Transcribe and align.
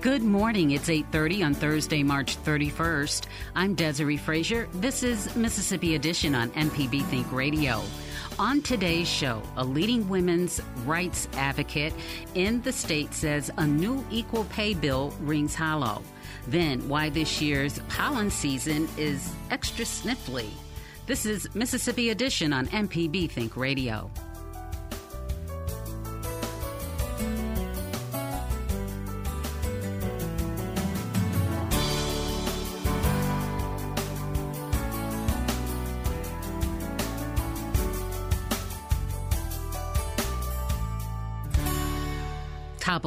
Good 0.00 0.22
morning. 0.22 0.70
It's 0.70 0.88
8:30 0.88 1.42
on 1.42 1.54
Thursday, 1.54 2.04
March 2.04 2.36
31st. 2.44 3.26
I'm 3.56 3.74
Desiree 3.74 4.16
Frazier. 4.16 4.68
This 4.74 5.02
is 5.02 5.34
Mississippi 5.34 5.96
Edition 5.96 6.36
on 6.36 6.50
MPB 6.50 7.02
Think 7.06 7.32
Radio. 7.32 7.82
On 8.38 8.62
today's 8.62 9.08
show, 9.08 9.42
a 9.56 9.64
leading 9.64 10.08
women's 10.08 10.62
rights 10.86 11.28
advocate 11.32 11.92
in 12.36 12.62
the 12.62 12.70
state 12.70 13.12
says 13.12 13.50
a 13.58 13.66
new 13.66 14.04
equal 14.08 14.44
pay 14.44 14.72
bill 14.72 15.12
rings 15.20 15.56
hollow. 15.56 16.04
Then, 16.46 16.88
why 16.88 17.08
this 17.08 17.42
year's 17.42 17.80
pollen 17.88 18.30
season 18.30 18.88
is 18.96 19.32
extra 19.50 19.84
sniffly. 19.84 20.50
This 21.06 21.26
is 21.26 21.52
Mississippi 21.56 22.10
Edition 22.10 22.52
on 22.52 22.68
MPB 22.68 23.28
Think 23.32 23.56
Radio. 23.56 24.08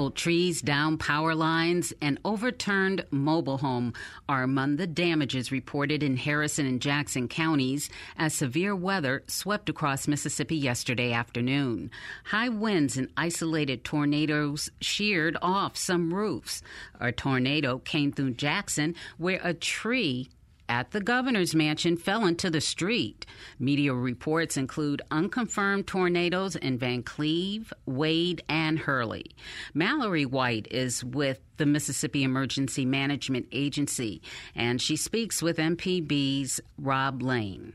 Toppled 0.01 0.15
trees, 0.15 0.63
down 0.63 0.97
power 0.97 1.35
lines, 1.35 1.93
and 2.01 2.17
overturned 2.25 3.05
mobile 3.11 3.59
home 3.59 3.93
are 4.27 4.41
among 4.41 4.77
the 4.77 4.87
damages 4.87 5.51
reported 5.51 6.01
in 6.01 6.17
Harrison 6.17 6.65
and 6.65 6.81
Jackson 6.81 7.27
counties 7.27 7.87
as 8.17 8.33
severe 8.33 8.75
weather 8.75 9.21
swept 9.27 9.69
across 9.69 10.07
Mississippi 10.07 10.55
yesterday 10.55 11.13
afternoon. 11.13 11.91
High 12.23 12.49
winds 12.49 12.97
and 12.97 13.09
isolated 13.15 13.83
tornadoes 13.83 14.71
sheared 14.79 15.37
off 15.39 15.77
some 15.77 16.11
roofs. 16.11 16.63
A 16.99 17.11
tornado 17.11 17.77
came 17.77 18.11
through 18.11 18.31
Jackson 18.31 18.95
where 19.19 19.39
a 19.43 19.53
tree 19.53 20.31
at 20.71 20.91
the 20.91 21.01
governor's 21.01 21.53
mansion 21.53 21.97
fell 21.97 22.25
into 22.25 22.49
the 22.49 22.61
street. 22.61 23.25
Media 23.59 23.93
reports 23.93 24.55
include 24.55 25.01
unconfirmed 25.11 25.85
tornadoes 25.85 26.55
in 26.55 26.79
Vancleave, 26.79 27.73
Wade, 27.85 28.41
and 28.47 28.79
Hurley. 28.79 29.25
Mallory 29.73 30.25
White 30.25 30.69
is 30.71 31.03
with 31.03 31.41
the 31.57 31.65
Mississippi 31.65 32.23
Emergency 32.23 32.85
Management 32.85 33.47
Agency, 33.51 34.21
and 34.55 34.81
she 34.81 34.95
speaks 34.95 35.41
with 35.41 35.57
MPB's 35.57 36.61
Rob 36.77 37.21
Lane. 37.21 37.73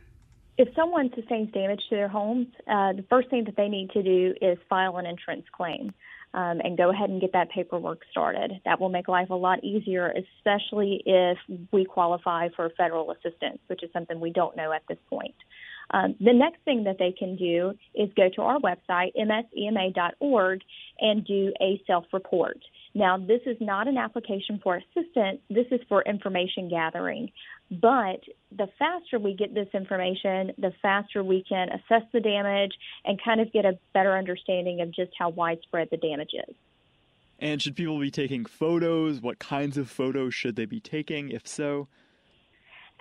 If 0.56 0.74
someone 0.74 1.10
sustains 1.14 1.52
damage 1.52 1.82
to 1.90 1.96
their 1.96 2.08
homes, 2.08 2.46
uh, 2.66 2.94
the 2.94 3.04
first 3.10 3.28
thing 3.28 3.44
that 3.44 3.56
they 3.56 3.68
need 3.68 3.90
to 3.90 4.02
do 4.02 4.32
is 4.40 4.56
file 4.70 4.96
an 4.96 5.04
insurance 5.04 5.44
claim 5.52 5.92
um, 6.36 6.60
and 6.62 6.76
go 6.76 6.90
ahead 6.90 7.08
and 7.08 7.20
get 7.20 7.32
that 7.32 7.50
paperwork 7.50 8.02
started. 8.10 8.52
That 8.66 8.78
will 8.78 8.90
make 8.90 9.08
life 9.08 9.30
a 9.30 9.34
lot 9.34 9.64
easier, 9.64 10.12
especially 10.12 11.02
if 11.06 11.38
we 11.72 11.86
qualify 11.86 12.50
for 12.54 12.70
federal 12.76 13.10
assistance, 13.10 13.58
which 13.68 13.82
is 13.82 13.90
something 13.92 14.20
we 14.20 14.30
don't 14.30 14.54
know 14.54 14.70
at 14.70 14.82
this 14.86 14.98
point. 15.08 15.34
Um, 15.92 16.14
the 16.20 16.34
next 16.34 16.58
thing 16.64 16.84
that 16.84 16.98
they 16.98 17.12
can 17.12 17.36
do 17.36 17.72
is 17.94 18.10
go 18.16 18.28
to 18.34 18.42
our 18.42 18.58
website, 18.58 19.12
msema.org, 19.16 20.60
and 21.00 21.24
do 21.24 21.52
a 21.60 21.80
self 21.86 22.04
report. 22.12 22.58
Now, 22.96 23.18
this 23.18 23.42
is 23.44 23.58
not 23.60 23.88
an 23.88 23.98
application 23.98 24.58
for 24.64 24.76
assistance, 24.76 25.40
this 25.50 25.66
is 25.70 25.80
for 25.86 26.00
information 26.04 26.70
gathering. 26.70 27.30
But 27.70 28.22
the 28.50 28.68
faster 28.78 29.18
we 29.18 29.34
get 29.34 29.52
this 29.52 29.68
information, 29.74 30.52
the 30.56 30.72
faster 30.80 31.22
we 31.22 31.44
can 31.46 31.68
assess 31.68 32.08
the 32.14 32.20
damage 32.20 32.72
and 33.04 33.22
kind 33.22 33.42
of 33.42 33.52
get 33.52 33.66
a 33.66 33.78
better 33.92 34.16
understanding 34.16 34.80
of 34.80 34.94
just 34.94 35.10
how 35.18 35.28
widespread 35.28 35.88
the 35.90 35.98
damage 35.98 36.30
is. 36.48 36.54
And 37.38 37.60
should 37.60 37.76
people 37.76 38.00
be 38.00 38.10
taking 38.10 38.46
photos? 38.46 39.20
What 39.20 39.38
kinds 39.38 39.76
of 39.76 39.90
photos 39.90 40.32
should 40.32 40.56
they 40.56 40.64
be 40.64 40.80
taking, 40.80 41.28
if 41.28 41.46
so? 41.46 41.88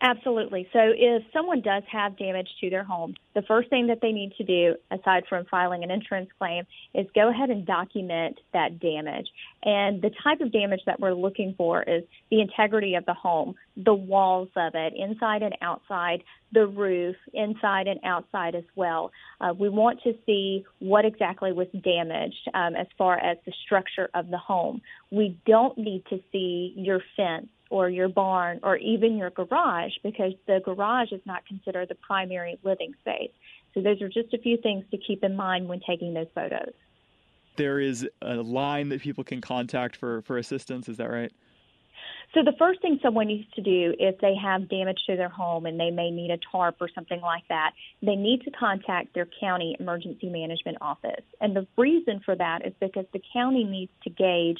Absolutely. 0.01 0.67
So 0.73 0.79
if 0.93 1.23
someone 1.31 1.61
does 1.61 1.83
have 1.89 2.17
damage 2.17 2.49
to 2.59 2.69
their 2.69 2.83
home, 2.83 3.15
the 3.33 3.41
first 3.43 3.69
thing 3.69 3.87
that 3.87 3.99
they 4.01 4.11
need 4.11 4.33
to 4.37 4.43
do, 4.43 4.75
aside 4.91 5.23
from 5.29 5.45
filing 5.45 5.83
an 5.83 5.91
insurance 5.91 6.29
claim, 6.37 6.65
is 6.93 7.07
go 7.15 7.29
ahead 7.29 7.49
and 7.49 7.65
document 7.65 8.39
that 8.51 8.79
damage. 8.79 9.27
And 9.63 10.01
the 10.01 10.11
type 10.21 10.41
of 10.41 10.51
damage 10.51 10.81
that 10.85 10.99
we're 10.99 11.13
looking 11.13 11.55
for 11.57 11.81
is 11.81 12.03
the 12.29 12.41
integrity 12.41 12.95
of 12.95 13.05
the 13.05 13.13
home, 13.13 13.55
the 13.77 13.93
walls 13.93 14.49
of 14.57 14.75
it, 14.75 14.93
inside 14.97 15.41
and 15.43 15.55
outside, 15.61 16.23
the 16.51 16.67
roof, 16.67 17.15
inside 17.33 17.87
and 17.87 17.99
outside 18.03 18.53
as 18.53 18.65
well. 18.75 19.11
Uh, 19.39 19.53
we 19.57 19.69
want 19.69 20.01
to 20.03 20.13
see 20.25 20.65
what 20.79 21.05
exactly 21.05 21.53
was 21.53 21.67
damaged 21.83 22.49
um, 22.53 22.75
as 22.75 22.87
far 22.97 23.17
as 23.17 23.37
the 23.45 23.53
structure 23.65 24.09
of 24.13 24.29
the 24.29 24.37
home. 24.37 24.81
We 25.09 25.37
don't 25.45 25.77
need 25.77 26.03
to 26.09 26.19
see 26.33 26.73
your 26.75 26.99
fence 27.15 27.47
or 27.69 27.89
your 27.89 28.07
barn 28.07 28.59
or 28.63 28.77
even 28.77 29.17
your 29.17 29.29
garage 29.29 29.93
because 30.03 30.33
the 30.47 30.61
garage 30.63 31.11
is 31.11 31.21
not 31.25 31.45
considered 31.45 31.89
the 31.89 31.95
primary 31.95 32.59
living 32.63 32.93
space. 33.01 33.31
So 33.73 33.81
those 33.81 34.01
are 34.01 34.09
just 34.09 34.33
a 34.33 34.37
few 34.37 34.57
things 34.57 34.85
to 34.91 34.97
keep 34.97 35.23
in 35.23 35.35
mind 35.35 35.67
when 35.67 35.81
taking 35.87 36.13
those 36.13 36.27
photos. 36.33 36.73
There 37.57 37.79
is 37.79 38.07
a 38.21 38.35
line 38.35 38.89
that 38.89 39.01
people 39.01 39.23
can 39.23 39.41
contact 39.41 39.95
for, 39.95 40.21
for 40.23 40.37
assistance, 40.37 40.89
is 40.89 40.97
that 40.97 41.09
right? 41.09 41.31
So 42.33 42.43
the 42.43 42.53
first 42.59 42.81
thing 42.81 42.99
someone 43.01 43.27
needs 43.27 43.49
to 43.55 43.61
do 43.61 43.93
if 43.97 44.19
they 44.19 44.35
have 44.35 44.67
damage 44.69 44.99
to 45.07 45.15
their 45.15 45.29
home 45.29 45.65
and 45.65 45.79
they 45.79 45.91
may 45.91 46.11
need 46.11 46.31
a 46.31 46.37
tarp 46.51 46.75
or 46.81 46.89
something 46.93 47.21
like 47.21 47.43
that, 47.49 47.71
they 48.01 48.15
need 48.15 48.41
to 48.43 48.51
contact 48.51 49.13
their 49.13 49.27
county 49.39 49.75
emergency 49.79 50.29
management 50.29 50.77
office. 50.81 51.23
And 51.39 51.55
the 51.55 51.65
reason 51.77 52.21
for 52.25 52.35
that 52.35 52.65
is 52.65 52.73
because 52.79 53.05
the 53.13 53.21
county 53.31 53.63
needs 53.63 53.91
to 54.03 54.09
gauge 54.09 54.59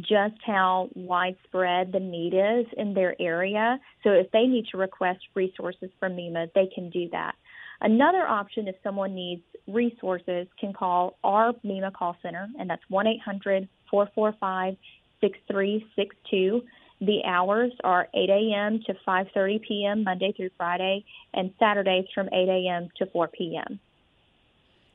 just 0.00 0.36
how 0.44 0.88
widespread 0.94 1.92
the 1.92 2.00
need 2.00 2.34
is 2.34 2.66
in 2.76 2.94
their 2.94 3.20
area. 3.20 3.78
So 4.02 4.10
if 4.10 4.30
they 4.30 4.46
need 4.46 4.66
to 4.72 4.76
request 4.76 5.20
resources 5.34 5.90
from 5.98 6.16
MEMA, 6.16 6.48
they 6.54 6.68
can 6.74 6.90
do 6.90 7.08
that. 7.10 7.34
Another 7.80 8.26
option, 8.26 8.68
if 8.68 8.76
someone 8.82 9.14
needs 9.14 9.42
resources, 9.66 10.46
can 10.58 10.72
call 10.72 11.18
our 11.22 11.52
MEMA 11.64 11.92
call 11.92 12.16
center, 12.22 12.48
and 12.58 12.68
that's 12.68 12.82
1 12.88 13.06
800 13.06 13.68
445 13.90 14.76
6362. 15.20 16.62
The 17.00 17.22
hours 17.26 17.72
are 17.84 18.08
8 18.14 18.30
a.m. 18.30 18.80
to 18.86 18.94
5:30 19.06 19.60
p.m. 19.62 20.04
Monday 20.04 20.32
through 20.34 20.50
Friday, 20.56 21.04
and 21.34 21.52
Saturdays 21.58 22.06
from 22.14 22.28
8 22.28 22.48
a.m. 22.48 22.88
to 22.96 23.06
4 23.06 23.28
p.m. 23.28 23.78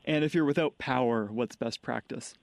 And 0.06 0.24
if 0.24 0.34
you're 0.34 0.46
without 0.46 0.80
power, 0.80 1.26
what's 1.26 1.56
best 1.56 1.84
practice? 1.84 2.34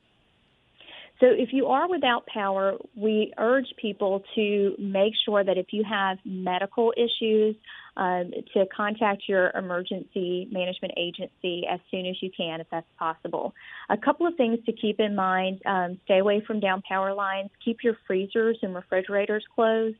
So 1.20 1.26
if 1.26 1.48
you 1.52 1.66
are 1.66 1.88
without 1.88 2.26
power, 2.26 2.74
we 2.94 3.32
urge 3.38 3.66
people 3.80 4.22
to 4.36 4.74
make 4.78 5.14
sure 5.24 5.42
that 5.42 5.58
if 5.58 5.66
you 5.72 5.82
have 5.88 6.18
medical 6.24 6.92
issues, 6.96 7.56
um, 7.96 8.30
to 8.54 8.64
contact 8.74 9.24
your 9.26 9.50
emergency 9.50 10.48
management 10.52 10.94
agency 10.96 11.64
as 11.68 11.80
soon 11.90 12.06
as 12.06 12.14
you 12.22 12.30
can, 12.36 12.60
if 12.60 12.68
that's 12.70 12.86
possible. 12.96 13.52
A 13.90 13.96
couple 13.96 14.24
of 14.26 14.36
things 14.36 14.60
to 14.66 14.72
keep 14.72 15.00
in 15.00 15.16
mind: 15.16 15.60
um, 15.66 15.98
stay 16.04 16.18
away 16.18 16.40
from 16.46 16.60
down 16.60 16.82
power 16.88 17.12
lines. 17.12 17.50
Keep 17.64 17.78
your 17.82 17.96
freezers 18.06 18.56
and 18.62 18.72
refrigerators 18.72 19.44
closed. 19.52 19.96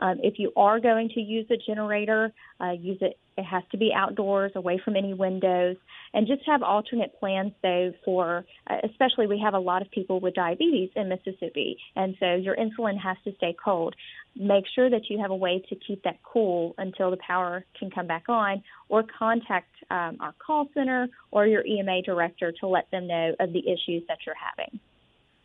Um, 0.00 0.18
if 0.22 0.38
you 0.38 0.52
are 0.56 0.80
going 0.80 1.10
to 1.10 1.20
use 1.20 1.46
a 1.50 1.56
generator, 1.56 2.32
uh, 2.60 2.72
use 2.72 2.98
it. 3.00 3.18
It 3.36 3.44
has 3.44 3.62
to 3.70 3.78
be 3.78 3.92
outdoors, 3.94 4.52
away 4.54 4.80
from 4.84 4.96
any 4.96 5.14
windows, 5.14 5.76
and 6.12 6.26
just 6.26 6.42
have 6.46 6.62
alternate 6.62 7.18
plans 7.18 7.52
though 7.62 7.92
for, 8.04 8.44
uh, 8.68 8.76
especially 8.84 9.26
we 9.26 9.40
have 9.42 9.54
a 9.54 9.58
lot 9.58 9.80
of 9.80 9.90
people 9.90 10.20
with 10.20 10.34
diabetes 10.34 10.90
in 10.96 11.08
Mississippi, 11.08 11.78
and 11.96 12.16
so 12.20 12.34
your 12.34 12.56
insulin 12.56 12.98
has 12.98 13.16
to 13.24 13.34
stay 13.36 13.54
cold. 13.62 13.94
Make 14.36 14.64
sure 14.74 14.90
that 14.90 15.08
you 15.08 15.18
have 15.20 15.30
a 15.30 15.36
way 15.36 15.62
to 15.68 15.76
keep 15.76 16.02
that 16.02 16.22
cool 16.22 16.74
until 16.76 17.10
the 17.10 17.18
power 17.18 17.64
can 17.78 17.90
come 17.90 18.06
back 18.06 18.28
on, 18.28 18.62
or 18.88 19.04
contact 19.18 19.70
um, 19.90 20.18
our 20.20 20.34
call 20.44 20.68
center 20.74 21.08
or 21.30 21.46
your 21.46 21.64
EMA 21.64 22.02
director 22.02 22.52
to 22.60 22.66
let 22.66 22.90
them 22.90 23.06
know 23.06 23.34
of 23.40 23.52
the 23.52 23.60
issues 23.60 24.02
that 24.08 24.18
you're 24.26 24.34
having. 24.34 24.80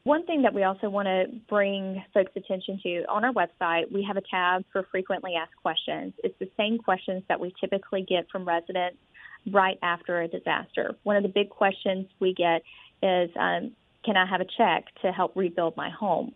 One 0.06 0.24
thing 0.28 0.44
that 0.44 0.54
we 0.54 0.62
also 0.62 0.88
want 0.88 1.08
to 1.08 1.26
bring 1.50 2.04
folks' 2.14 2.32
attention 2.36 2.80
to 2.84 3.06
on 3.10 3.26
our 3.26 3.34
website, 3.34 3.92
we 3.92 4.04
have 4.04 4.18
a 4.18 4.22
tab 4.22 4.64
for 4.72 4.84
frequently 4.92 5.34
asked 5.34 5.56
questions. 5.64 6.14
It's 6.24 6.38
the 6.38 6.50
same 6.58 6.78
questions 6.78 7.24
that 7.28 7.40
we 7.40 7.52
typically 7.60 8.04
get 8.04 8.30
from 8.32 8.48
residents 8.48 9.00
right 9.52 9.80
after 9.82 10.22
a 10.22 10.28
disaster. 10.28 10.96
One 11.02 11.16
of 11.16 11.24
the 11.24 11.30
big 11.30 11.50
questions 11.50 12.06
we 12.20 12.36
get 12.36 12.62
is 13.02 13.32
um, 13.36 13.72
Can 14.06 14.16
I 14.16 14.28
have 14.28 14.42
a 14.42 14.46
check 14.46 14.86
to 15.02 15.12
help 15.12 15.36
rebuild 15.36 15.76
my 15.76 15.90
home? 15.90 16.36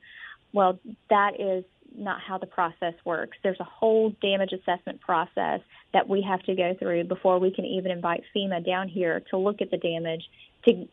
Well, 0.51 0.79
that 1.11 1.39
is 1.39 1.63
not 1.95 2.21
how 2.21 2.39
the 2.39 2.47
process 2.47 2.95
works. 3.05 3.37
There's 3.43 3.59
a 3.59 3.65
whole 3.65 4.15
damage 4.19 4.51
assessment 4.51 4.99
process 5.01 5.59
that 5.93 6.09
we 6.09 6.23
have 6.23 6.41
to 6.43 6.55
go 6.55 6.75
through 6.79 7.03
before 7.03 7.37
we 7.37 7.51
can 7.51 7.65
even 7.65 7.91
invite 7.91 8.23
FEMA 8.35 8.65
down 8.65 8.87
here 8.87 9.21
to 9.29 9.37
look 9.37 9.61
at 9.61 9.69
the 9.69 9.77
damage 9.77 10.23
to 10.65 10.87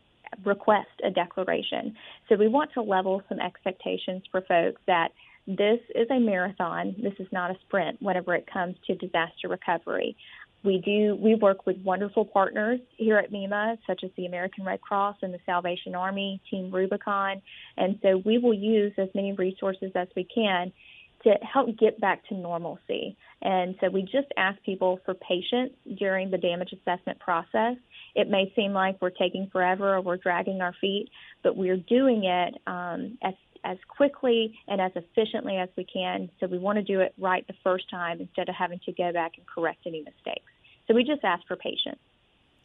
request 0.45 0.89
a 1.03 1.09
declaration. 1.09 1.95
So 2.29 2.35
we 2.35 2.47
want 2.47 2.71
to 2.73 2.81
level 2.81 3.21
some 3.29 3.39
expectations 3.39 4.23
for 4.31 4.41
folks 4.41 4.81
that 4.87 5.09
this 5.47 5.79
is 5.95 6.07
a 6.11 6.19
marathon. 6.19 6.95
This 7.01 7.13
is 7.19 7.27
not 7.31 7.51
a 7.51 7.55
sprint 7.65 8.01
whenever 8.01 8.35
it 8.35 8.47
comes 8.51 8.75
to 8.87 8.95
disaster 8.95 9.47
recovery. 9.47 10.15
We 10.63 10.79
do 10.83 11.15
we 11.15 11.35
work 11.35 11.65
with 11.65 11.77
wonderful 11.77 12.25
partners 12.25 12.79
here 12.97 13.17
at 13.17 13.31
MEMA, 13.31 13.77
such 13.87 14.03
as 14.03 14.09
the 14.17 14.25
American 14.25 14.65
Red 14.65 14.81
Cross 14.81 15.17
and 15.21 15.33
the 15.33 15.39
Salvation 15.45 15.95
Army, 15.95 16.41
Team 16.49 16.71
Rubicon, 16.71 17.41
and 17.77 17.99
so 18.01 18.21
we 18.25 18.37
will 18.37 18.53
use 18.53 18.91
as 18.97 19.07
many 19.15 19.33
resources 19.33 19.91
as 19.95 20.07
we 20.15 20.25
can 20.25 20.73
to 21.23 21.33
help 21.41 21.77
get 21.77 21.99
back 21.99 22.27
to 22.29 22.35
normalcy. 22.35 23.17
And 23.41 23.75
so 23.81 23.89
we 23.89 24.01
just 24.03 24.27
ask 24.37 24.61
people 24.63 24.99
for 25.05 25.13
patience 25.13 25.73
during 25.97 26.31
the 26.31 26.37
damage 26.37 26.73
assessment 26.73 27.19
process. 27.19 27.75
It 28.15 28.29
may 28.29 28.51
seem 28.55 28.73
like 28.73 29.01
we're 29.01 29.09
taking 29.09 29.49
forever 29.51 29.95
or 29.95 30.01
we're 30.01 30.17
dragging 30.17 30.61
our 30.61 30.73
feet, 30.79 31.09
but 31.43 31.55
we're 31.55 31.77
doing 31.77 32.25
it 32.25 32.55
um, 32.67 33.17
as 33.23 33.33
as 33.63 33.77
quickly 33.87 34.57
and 34.67 34.79
as 34.79 34.91
efficiently 34.95 35.57
as 35.57 35.67
we 35.75 35.83
can. 35.83 36.29
So 36.39 36.47
we 36.47 36.57
want 36.57 36.77
to 36.77 36.83
do 36.83 37.01
it 37.01 37.13
right 37.17 37.45
the 37.47 37.55
first 37.63 37.89
time 37.89 38.21
instead 38.21 38.47
of 38.47 38.55
having 38.55 38.79
to 38.85 38.93
go 38.93 39.11
back 39.11 39.33
and 39.37 39.45
correct 39.45 39.79
any 39.85 39.99
mistakes. 39.99 40.45
So 40.87 40.93
we 40.93 41.03
just 41.03 41.23
ask 41.23 41.45
for 41.47 41.57
patience. 41.57 41.99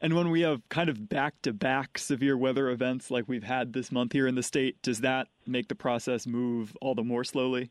And 0.00 0.14
when 0.14 0.30
we 0.30 0.42
have 0.42 0.68
kind 0.68 0.88
of 0.88 1.08
back 1.08 1.40
to 1.42 1.52
back 1.52 1.96
severe 1.96 2.36
weather 2.36 2.68
events 2.70 3.10
like 3.10 3.28
we've 3.28 3.44
had 3.44 3.72
this 3.72 3.90
month 3.92 4.12
here 4.12 4.26
in 4.26 4.34
the 4.34 4.42
state, 4.42 4.80
does 4.82 5.00
that 5.00 5.28
make 5.46 5.68
the 5.68 5.74
process 5.74 6.26
move 6.26 6.76
all 6.80 6.94
the 6.94 7.04
more 7.04 7.24
slowly? 7.24 7.70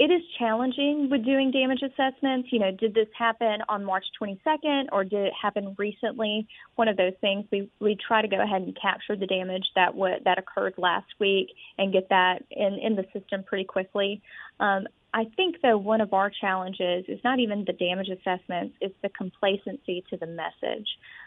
It 0.00 0.10
is 0.10 0.22
challenging 0.38 1.10
with 1.10 1.26
doing 1.26 1.50
damage 1.50 1.82
assessments. 1.82 2.48
You 2.50 2.58
know, 2.58 2.70
did 2.70 2.94
this 2.94 3.08
happen 3.16 3.58
on 3.68 3.84
March 3.84 4.06
22nd 4.20 4.86
or 4.92 5.04
did 5.04 5.26
it 5.26 5.32
happen 5.40 5.74
recently? 5.76 6.48
One 6.76 6.88
of 6.88 6.96
those 6.96 7.12
things. 7.20 7.44
We 7.52 7.70
we 7.80 7.98
try 8.08 8.22
to 8.22 8.28
go 8.28 8.42
ahead 8.42 8.62
and 8.62 8.74
capture 8.80 9.14
the 9.14 9.26
damage 9.26 9.66
that 9.76 9.92
w- 9.92 10.16
that 10.24 10.38
occurred 10.38 10.72
last 10.78 11.08
week 11.18 11.48
and 11.76 11.92
get 11.92 12.08
that 12.08 12.42
in 12.50 12.78
in 12.82 12.96
the 12.96 13.04
system 13.12 13.44
pretty 13.44 13.64
quickly. 13.64 14.22
Um, 14.58 14.86
I 15.12 15.24
think, 15.36 15.56
though, 15.60 15.76
one 15.76 16.00
of 16.00 16.12
our 16.12 16.30
challenges 16.30 17.04
is 17.08 17.18
not 17.24 17.40
even 17.40 17.64
the 17.66 17.72
damage 17.72 18.08
assessments, 18.08 18.76
it's 18.80 18.94
the 19.02 19.08
complacency 19.08 20.04
to 20.10 20.16
the 20.16 20.26
message. 20.26 20.86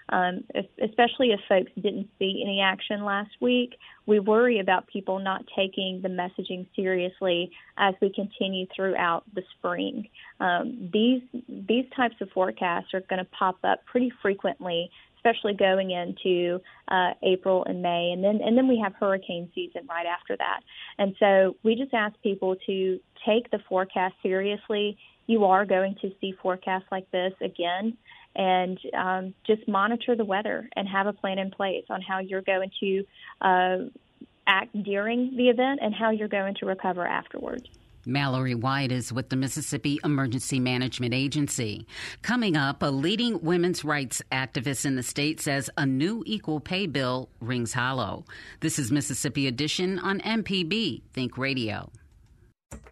Um, 0.10 0.44
if, 0.56 0.66
especially 0.82 1.32
if 1.32 1.40
folks 1.50 1.72
didn't 1.76 2.10
see 2.20 2.44
any 2.46 2.62
action 2.62 3.04
last 3.04 3.32
week, 3.42 3.76
we 4.06 4.20
worry 4.20 4.60
about 4.60 4.88
people 4.88 5.20
not 5.20 5.44
taking 5.56 6.02
the 6.02 6.10
messaging 6.10 6.66
seriously 6.76 7.52
as 7.78 7.94
we 8.02 8.12
continue 8.14 8.68
throughout 8.76 9.24
the 9.34 9.44
spring. 9.58 10.08
Um, 10.40 10.90
these 10.92 11.22
these 11.48 11.86
types 11.96 12.16
of 12.22 12.30
forecasts 12.32 12.94
are 12.94 13.02
going 13.02 13.24
to 13.24 13.32
pop 13.38 13.58
up 13.64 13.86
pretty 13.86 14.12
frequently 14.22 14.90
especially 15.24 15.54
going 15.54 15.92
into 15.92 16.60
uh, 16.88 17.12
April 17.24 17.64
and 17.66 17.82
May, 17.82 18.12
and 18.12 18.24
then 18.24 18.42
and 18.44 18.58
then 18.58 18.68
we 18.68 18.80
have 18.84 18.94
hurricane 18.96 19.50
season 19.56 19.88
right 19.90 20.06
after 20.06 20.36
that. 20.38 20.62
And 20.98 21.16
so 21.20 21.56
we 21.64 21.76
just 21.76 21.94
ask 21.94 22.16
people 22.22 22.56
to 22.66 23.00
take 23.26 23.50
the 23.52 23.60
forecast 23.70 24.16
seriously. 24.22 24.98
You 25.28 25.46
are 25.46 25.66
going 25.66 25.96
to 26.02 26.12
see 26.20 26.34
forecasts 26.42 26.88
like 26.92 27.10
this 27.12 27.34
again, 27.42 27.98
and 28.36 28.78
um, 28.94 29.34
just 29.48 29.68
monitor 29.68 30.16
the 30.16 30.26
weather 30.26 30.70
and 30.76 30.88
have 30.88 31.08
a 31.08 31.14
plan 31.14 31.40
in 31.40 31.52
place 31.52 31.86
on 31.90 32.02
how 32.02 32.20
you're 32.20 32.42
going 32.42 32.72
to 32.82 33.04
uh, 33.42 33.78
act 34.46 34.84
during 34.84 35.38
the 35.38 35.50
event 35.50 35.80
and 35.82 35.96
how 35.96 36.10
you're 36.10 36.28
going 36.28 36.56
to 36.56 36.66
recover 36.66 37.08
afterwards. 37.08 37.70
Mallory 38.06 38.56
White 38.56 38.92
is 38.92 39.14
with 39.14 39.30
the 39.30 39.36
Mississippi 39.36 40.00
Emergency 40.04 40.60
Management 40.60 41.14
Agency. 41.14 41.88
Coming 42.22 42.58
up, 42.58 42.84
a 42.84 42.88
leading 42.88 43.42
women's 43.42 43.86
rights 43.86 44.22
activist 44.32 44.86
in 44.86 44.96
the 44.96 45.04
state 45.04 45.40
says 45.40 45.70
a 45.78 45.86
new 45.86 46.24
equal 46.26 46.60
pay 46.60 46.88
bill 46.88 47.30
rings 47.40 47.74
hollow. 47.74 48.26
This 48.60 48.78
is 48.78 48.92
Mississippi 48.92 49.48
Edition 49.48 50.00
on 50.00 50.20
MPB 50.20 51.02
Think 51.14 51.38
Radio. 51.38 51.90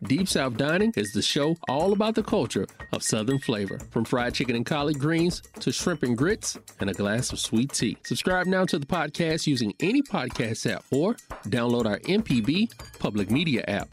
Deep 0.04 0.28
South 0.28 0.58
Dining 0.58 0.94
is 0.96 1.12
the 1.12 1.22
show 1.22 1.56
all 1.68 1.94
about 1.94 2.16
the 2.16 2.24
culture 2.24 2.66
of 2.92 3.04
Southern 3.04 3.40
flavor, 3.40 3.80
from 3.92 4.06
fried 4.06 4.34
chicken 4.34 4.56
and 4.56 4.66
collard 4.66 5.00
greens 5.00 5.42
to 5.60 5.72
shrimp 5.72 6.04
and 6.04 6.18
grits 6.18 6.58
and 6.80 6.90
a 6.90 6.94
glass 6.94 7.32
of 7.32 7.40
sweet 7.40 7.72
tea. 7.72 7.98
Subscribe 8.04 8.48
now 8.48 8.66
to 8.66 8.80
the 8.80 8.86
podcast 8.86 9.48
using 9.48 9.74
any 9.80 10.02
podcast 10.02 10.72
app 10.72 10.84
or 10.92 11.16
download 11.48 11.86
our 11.86 12.00
MPB 12.00 12.72
public 13.00 13.30
media 13.30 13.64
app. 13.68 13.90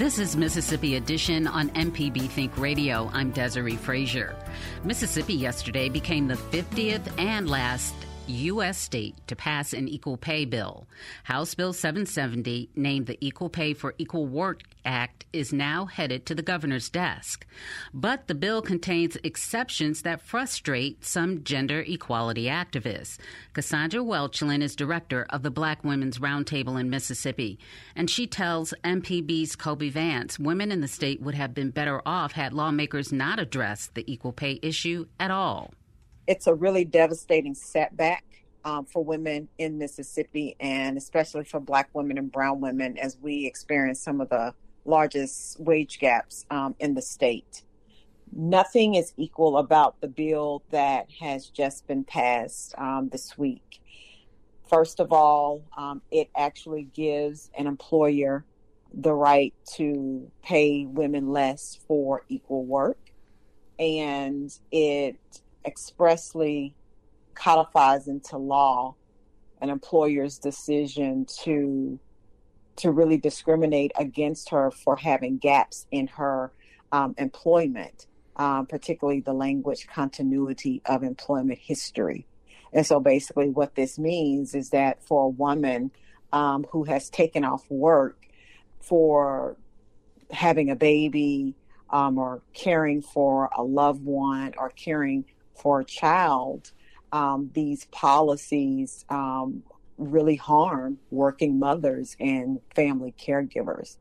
This 0.00 0.18
is 0.18 0.34
Mississippi 0.34 0.96
Edition 0.96 1.46
on 1.46 1.68
MPB 1.72 2.30
Think 2.30 2.56
Radio. 2.56 3.10
I'm 3.12 3.32
Desiree 3.32 3.76
Frazier. 3.76 4.34
Mississippi 4.82 5.34
yesterday 5.34 5.90
became 5.90 6.26
the 6.26 6.36
50th 6.36 7.06
and 7.18 7.46
last 7.50 7.94
U.S. 8.30 8.78
state 8.78 9.16
to 9.26 9.36
pass 9.36 9.72
an 9.72 9.88
equal 9.88 10.16
pay 10.16 10.44
bill. 10.44 10.86
House 11.24 11.54
Bill 11.54 11.72
770, 11.72 12.70
named 12.74 13.06
the 13.06 13.18
Equal 13.20 13.48
Pay 13.48 13.74
for 13.74 13.94
Equal 13.98 14.26
Work 14.26 14.62
Act, 14.84 15.26
is 15.32 15.52
now 15.52 15.86
headed 15.86 16.26
to 16.26 16.34
the 16.34 16.42
governor's 16.42 16.88
desk. 16.88 17.46
But 17.92 18.26
the 18.26 18.34
bill 18.34 18.62
contains 18.62 19.16
exceptions 19.24 20.02
that 20.02 20.20
frustrate 20.20 21.04
some 21.04 21.44
gender 21.44 21.80
equality 21.80 22.44
activists. 22.44 23.18
Cassandra 23.52 24.00
Welchlin 24.00 24.62
is 24.62 24.76
director 24.76 25.26
of 25.30 25.42
the 25.42 25.50
Black 25.50 25.84
Women's 25.84 26.18
Roundtable 26.18 26.80
in 26.80 26.90
Mississippi, 26.90 27.58
and 27.94 28.08
she 28.08 28.26
tells 28.26 28.74
MPB's 28.84 29.56
Kobee 29.56 29.90
Vance 29.90 30.38
women 30.38 30.72
in 30.72 30.80
the 30.80 30.88
state 30.88 31.20
would 31.20 31.34
have 31.34 31.54
been 31.54 31.70
better 31.70 32.00
off 32.06 32.32
had 32.32 32.54
lawmakers 32.54 33.12
not 33.12 33.38
addressed 33.38 33.94
the 33.94 34.10
equal 34.10 34.32
pay 34.32 34.58
issue 34.62 35.06
at 35.18 35.30
all 35.30 35.72
it's 36.30 36.46
a 36.46 36.54
really 36.54 36.84
devastating 36.84 37.54
setback 37.54 38.24
um, 38.64 38.84
for 38.84 39.04
women 39.04 39.48
in 39.58 39.78
Mississippi 39.78 40.56
and 40.60 40.96
especially 40.96 41.44
for 41.44 41.60
Black 41.60 41.90
women 41.92 42.18
and 42.18 42.30
Brown 42.30 42.60
women 42.60 42.98
as 42.98 43.16
we 43.20 43.46
experience 43.46 44.00
some 44.00 44.20
of 44.20 44.28
the 44.28 44.54
largest 44.84 45.60
wage 45.60 45.98
gaps 45.98 46.46
um, 46.50 46.74
in 46.78 46.94
the 46.94 47.02
state. 47.02 47.62
Nothing 48.32 48.94
is 48.94 49.12
equal 49.16 49.58
about 49.58 50.00
the 50.00 50.08
bill 50.08 50.62
that 50.70 51.08
has 51.20 51.48
just 51.48 51.86
been 51.86 52.04
passed 52.04 52.74
um, 52.78 53.08
this 53.10 53.36
week. 53.36 53.80
First 54.68 55.00
of 55.00 55.12
all, 55.12 55.64
um, 55.76 56.00
it 56.12 56.30
actually 56.36 56.84
gives 56.94 57.50
an 57.58 57.66
employer 57.66 58.44
the 58.92 59.12
right 59.12 59.52
to 59.74 60.30
pay 60.42 60.86
women 60.86 61.30
less 61.30 61.78
for 61.88 62.24
equal 62.28 62.64
work. 62.64 62.98
And 63.78 64.56
it 64.70 65.16
expressly 65.64 66.74
codifies 67.40 68.06
into 68.06 68.36
law 68.36 68.94
an 69.62 69.70
employer's 69.70 70.38
decision 70.38 71.26
to 71.42 71.98
to 72.76 72.90
really 72.90 73.18
discriminate 73.18 73.92
against 73.98 74.50
her 74.50 74.70
for 74.70 74.96
having 74.96 75.36
gaps 75.36 75.86
in 75.90 76.06
her 76.06 76.50
um, 76.92 77.14
employment, 77.18 78.06
um, 78.36 78.64
particularly 78.64 79.20
the 79.20 79.34
language 79.34 79.86
continuity 79.86 80.80
of 80.86 81.02
employment 81.02 81.58
history. 81.58 82.26
And 82.72 82.86
so, 82.86 83.00
basically, 83.00 83.50
what 83.50 83.74
this 83.74 83.98
means 83.98 84.54
is 84.54 84.70
that 84.70 85.02
for 85.02 85.24
a 85.24 85.28
woman 85.28 85.90
um, 86.32 86.64
who 86.70 86.84
has 86.84 87.10
taken 87.10 87.44
off 87.44 87.68
work 87.68 88.16
for 88.80 89.56
having 90.30 90.70
a 90.70 90.76
baby 90.76 91.54
um, 91.90 92.16
or 92.16 92.40
caring 92.54 93.02
for 93.02 93.50
a 93.56 93.62
loved 93.62 94.04
one 94.04 94.54
or 94.56 94.70
caring 94.70 95.24
for 95.54 95.80
a 95.80 95.84
child, 95.84 96.72
um, 97.12 97.50
these 97.54 97.86
policies 97.86 99.04
um, 99.08 99.62
really 99.98 100.36
harm 100.36 100.98
working 101.10 101.58
mothers 101.58 102.16
and 102.18 102.60
family 102.74 103.14
caregivers. 103.18 103.96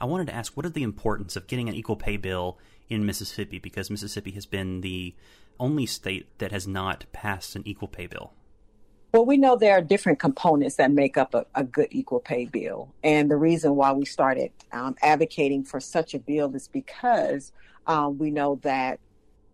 I 0.00 0.04
wanted 0.04 0.26
to 0.28 0.34
ask 0.34 0.56
what 0.56 0.66
is 0.66 0.72
the 0.72 0.82
importance 0.82 1.36
of 1.36 1.46
getting 1.46 1.68
an 1.68 1.74
equal 1.74 1.96
pay 1.96 2.16
bill 2.16 2.58
in 2.88 3.06
Mississippi 3.06 3.58
because 3.58 3.90
Mississippi 3.90 4.30
has 4.32 4.46
been 4.46 4.80
the 4.80 5.14
only 5.58 5.86
state 5.86 6.26
that 6.38 6.52
has 6.52 6.66
not 6.66 7.06
passed 7.12 7.56
an 7.56 7.62
equal 7.66 7.88
pay 7.88 8.06
bill. 8.06 8.32
Well, 9.12 9.24
we 9.24 9.38
know 9.38 9.56
there 9.56 9.72
are 9.72 9.80
different 9.80 10.18
components 10.18 10.76
that 10.76 10.90
make 10.90 11.16
up 11.16 11.34
a, 11.34 11.46
a 11.54 11.64
good 11.64 11.88
equal 11.90 12.20
pay 12.20 12.44
bill. 12.44 12.92
And 13.02 13.30
the 13.30 13.36
reason 13.36 13.74
why 13.74 13.92
we 13.92 14.04
started 14.04 14.52
um, 14.72 14.96
advocating 15.00 15.64
for 15.64 15.80
such 15.80 16.12
a 16.12 16.18
bill 16.18 16.54
is 16.54 16.68
because 16.68 17.52
um, 17.86 18.18
we 18.18 18.30
know 18.30 18.60
that 18.62 19.00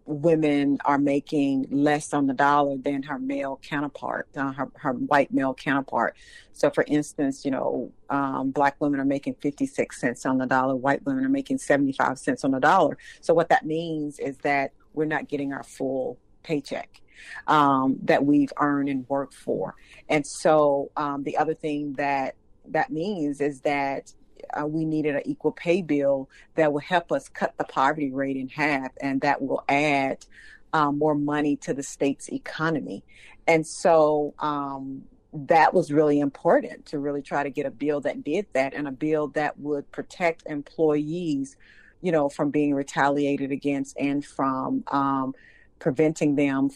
women 0.05 0.79
are 0.85 0.99
making 0.99 1.67
less 1.71 2.13
on 2.13 2.27
the 2.27 2.35
dollar 2.35 2.77
than 2.77 3.03
her 3.05 3.19
male 3.19 3.61
counterpart, 3.63 4.29
uh, 4.37 4.53
her, 4.53 4.71
her 4.75 4.93
white 4.93 5.33
male 5.33 5.55
counterpart. 5.55 6.17
So, 6.53 6.71
for 6.71 6.85
instance, 6.87 7.45
you 7.45 7.51
know, 7.51 7.93
um, 8.11 8.51
black 8.51 8.77
women 8.81 9.01
are 9.01 9.05
making 9.05 9.35
56 9.35 10.01
cents 10.01 10.27
on 10.27 10.39
the 10.39 10.47
dollar, 10.47 10.77
white 10.77 11.05
women 11.05 11.25
are 11.25 11.31
making 11.31 11.59
75 11.59 12.19
cents 12.19 12.45
on 12.45 12.51
the 12.51 12.61
dollar. 12.61 12.99
So, 13.21 13.33
what 13.35 13.49
that 13.51 13.65
means 13.65 14.19
is 14.19 14.39
that 14.39 14.73
we're 14.93 15.05
not 15.05 15.29
getting 15.29 15.53
our 15.53 15.63
full 15.63 16.19
paycheck 16.43 17.01
um, 17.47 17.99
that 18.03 18.25
we've 18.25 18.53
earned 18.59 18.89
and 18.89 19.09
worked 19.09 19.35
for. 19.35 19.75
And 20.09 20.27
so, 20.27 20.91
um, 20.97 21.23
the 21.23 21.37
other 21.37 21.55
thing 21.55 21.95
that 21.95 22.35
that 22.69 22.91
means 22.91 23.41
is 23.41 23.61
that 23.63 24.13
uh, 24.61 24.67
we 24.67 24.85
needed 24.85 25.17
an 25.17 25.23
equal 25.25 25.53
pay 25.53 25.83
bill 25.83 26.29
that 26.55 26.73
will 26.73 26.81
help 26.81 27.13
us 27.13 27.29
cut 27.29 27.55
the 27.59 27.65
poverty 27.65 28.11
rate 28.11 28.37
in 28.37 28.49
half, 28.49 28.91
and 29.01 29.21
that 29.21 29.43
will 29.43 29.65
add 29.69 30.25
um, 30.73 30.99
more 30.99 31.15
money 31.15 31.57
to 31.57 31.75
the 31.75 31.83
state's 31.83 32.31
economy. 32.33 33.05
And 33.47 33.67
so 33.67 34.35
um, 34.39 35.03
that 35.33 35.75
was 35.75 35.93
really 35.93 36.21
important 36.21 36.87
to 36.87 36.99
really 36.99 37.23
try 37.23 37.43
to 37.43 37.51
get 37.51 37.67
a 37.67 37.71
bill 37.71 38.01
that 38.03 38.23
did 38.25 38.47
that, 38.53 38.75
and 38.75 38.87
a 38.87 38.93
bill 38.93 39.29
that 39.29 39.59
would 39.59 39.91
protect 39.91 40.45
employees, 40.47 41.57
you 42.01 42.13
know, 42.13 42.29
from 42.29 42.51
being 42.51 42.75
retaliated 42.75 43.51
against 43.51 43.97
and 43.99 44.25
from 44.25 44.85
um, 44.93 45.35
preventing 45.79 46.37
them 46.37 46.71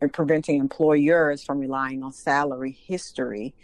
and 0.00 0.12
preventing 0.12 0.58
employers 0.58 1.42
from 1.42 1.58
relying 1.58 2.02
on 2.02 2.12
salary 2.12 2.76
history 2.86 3.54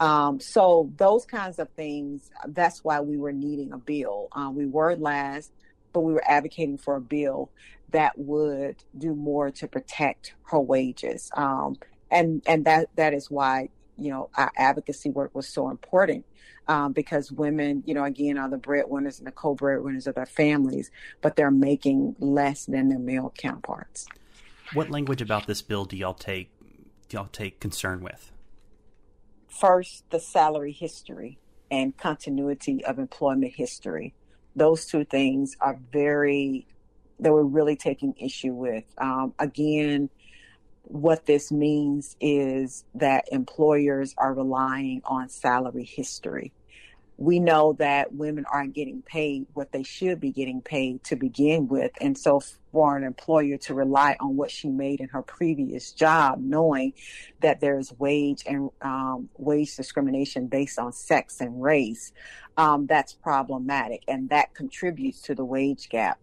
um, 0.00 0.40
so 0.40 0.90
those 0.96 1.24
kinds 1.24 1.58
of 1.58 1.68
things, 1.70 2.30
that's 2.46 2.84
why 2.84 3.00
we 3.00 3.16
were 3.16 3.32
needing 3.32 3.72
a 3.72 3.78
bill. 3.78 4.28
Um, 4.32 4.54
we 4.54 4.66
were 4.66 4.96
last, 4.96 5.52
but 5.92 6.00
we 6.00 6.12
were 6.12 6.24
advocating 6.28 6.78
for 6.78 6.96
a 6.96 7.00
bill 7.00 7.50
that 7.90 8.18
would 8.18 8.76
do 8.96 9.14
more 9.14 9.50
to 9.50 9.66
protect 9.66 10.34
her 10.44 10.60
wages. 10.60 11.30
Um, 11.34 11.76
and, 12.10 12.42
and 12.46 12.64
that, 12.66 12.90
that 12.96 13.14
is 13.14 13.30
why, 13.30 13.70
you 13.96 14.10
know, 14.10 14.30
our 14.36 14.52
advocacy 14.56 15.10
work 15.10 15.34
was 15.34 15.48
so 15.48 15.70
important. 15.70 16.24
Um, 16.68 16.92
because 16.92 17.32
women, 17.32 17.82
you 17.86 17.94
know, 17.94 18.04
again, 18.04 18.36
are 18.36 18.50
the 18.50 18.58
breadwinners 18.58 19.18
and 19.18 19.26
the 19.26 19.32
co-breadwinners 19.32 20.06
of 20.06 20.14
their 20.16 20.26
families, 20.26 20.90
but 21.22 21.34
they're 21.34 21.50
making 21.50 22.14
less 22.18 22.66
than 22.66 22.90
their 22.90 22.98
male 22.98 23.32
counterparts. 23.38 24.06
What 24.74 24.90
language 24.90 25.22
about 25.22 25.46
this 25.46 25.62
bill 25.62 25.86
do 25.86 25.96
y'all 25.96 26.12
take 26.12 26.50
do 27.08 27.16
y'all 27.16 27.28
take 27.32 27.58
concern 27.58 28.02
with? 28.02 28.32
First, 29.58 30.04
the 30.10 30.20
salary 30.20 30.72
history 30.72 31.38
and 31.70 31.96
continuity 31.96 32.84
of 32.84 32.98
employment 32.98 33.54
history. 33.54 34.14
Those 34.54 34.86
two 34.86 35.04
things 35.04 35.56
are 35.60 35.78
very, 35.92 36.66
that 37.20 37.32
we're 37.32 37.42
really 37.42 37.76
taking 37.76 38.14
issue 38.18 38.52
with. 38.52 38.84
Um, 38.98 39.34
again, 39.38 40.10
what 40.82 41.26
this 41.26 41.50
means 41.50 42.16
is 42.20 42.84
that 42.94 43.24
employers 43.32 44.14
are 44.16 44.32
relying 44.32 45.02
on 45.04 45.28
salary 45.28 45.84
history 45.84 46.52
we 47.18 47.40
know 47.40 47.72
that 47.74 48.14
women 48.14 48.44
aren't 48.50 48.74
getting 48.74 49.02
paid 49.02 49.44
what 49.52 49.72
they 49.72 49.82
should 49.82 50.20
be 50.20 50.30
getting 50.30 50.62
paid 50.62 51.02
to 51.02 51.16
begin 51.16 51.66
with. 51.66 51.90
And 52.00 52.16
so 52.16 52.40
for 52.70 52.96
an 52.96 53.02
employer 53.02 53.56
to 53.56 53.74
rely 53.74 54.16
on 54.20 54.36
what 54.36 54.52
she 54.52 54.68
made 54.68 55.00
in 55.00 55.08
her 55.08 55.22
previous 55.22 55.90
job, 55.90 56.38
knowing 56.40 56.92
that 57.40 57.60
there's 57.60 57.92
wage 57.98 58.44
and 58.46 58.70
um, 58.82 59.28
wage 59.36 59.74
discrimination 59.74 60.46
based 60.46 60.78
on 60.78 60.92
sex 60.92 61.40
and 61.40 61.60
race, 61.60 62.12
um, 62.56 62.86
that's 62.86 63.14
problematic. 63.14 64.04
And 64.06 64.30
that 64.30 64.54
contributes 64.54 65.20
to 65.22 65.34
the 65.34 65.44
wage 65.44 65.88
gap. 65.88 66.20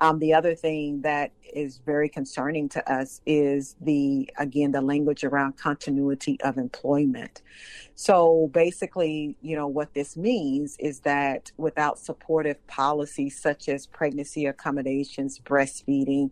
Um, 0.00 0.18
the 0.18 0.34
other 0.34 0.54
thing 0.54 1.02
that 1.02 1.32
is 1.52 1.78
very 1.78 2.08
concerning 2.08 2.68
to 2.68 2.92
us 2.92 3.20
is 3.26 3.74
the, 3.80 4.30
again, 4.38 4.70
the 4.72 4.80
language 4.80 5.24
around 5.24 5.56
continuity 5.56 6.40
of 6.42 6.56
employment. 6.56 7.42
So 7.94 8.48
basically, 8.52 9.34
you 9.42 9.56
know, 9.56 9.66
what 9.66 9.94
this 9.94 10.16
means 10.16 10.76
is 10.78 11.00
that 11.00 11.50
without 11.56 11.98
supportive 11.98 12.64
policies 12.68 13.40
such 13.40 13.68
as 13.68 13.86
pregnancy 13.86 14.46
accommodations, 14.46 15.40
breastfeeding, 15.40 16.30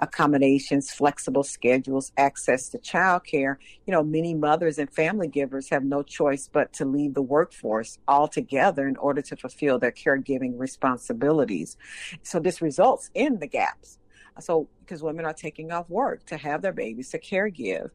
accommodations, 0.00 0.90
flexible 0.90 1.42
schedules, 1.42 2.12
access 2.16 2.68
to 2.68 2.78
childcare, 2.78 3.56
you 3.86 3.92
know, 3.92 4.02
many 4.02 4.34
mothers 4.34 4.78
and 4.78 4.90
family 4.92 5.28
givers 5.28 5.70
have 5.70 5.84
no 5.84 6.02
choice 6.02 6.48
but 6.52 6.72
to 6.74 6.84
leave 6.84 7.14
the 7.14 7.22
workforce 7.22 7.98
altogether 8.06 8.86
in 8.86 8.96
order 8.96 9.22
to 9.22 9.36
fulfill 9.36 9.78
their 9.78 9.92
caregiving 9.92 10.58
responsibilities. 10.58 11.76
So 12.22 12.38
this 12.38 12.60
results 12.60 13.10
in 13.14 13.38
the 13.38 13.46
gaps. 13.46 13.98
So, 14.38 14.68
because 14.80 15.02
women 15.02 15.24
are 15.24 15.32
taking 15.32 15.72
off 15.72 15.88
work 15.88 16.26
to 16.26 16.36
have 16.36 16.60
their 16.60 16.72
babies, 16.72 17.10
to 17.10 17.18
caregive, 17.18 17.90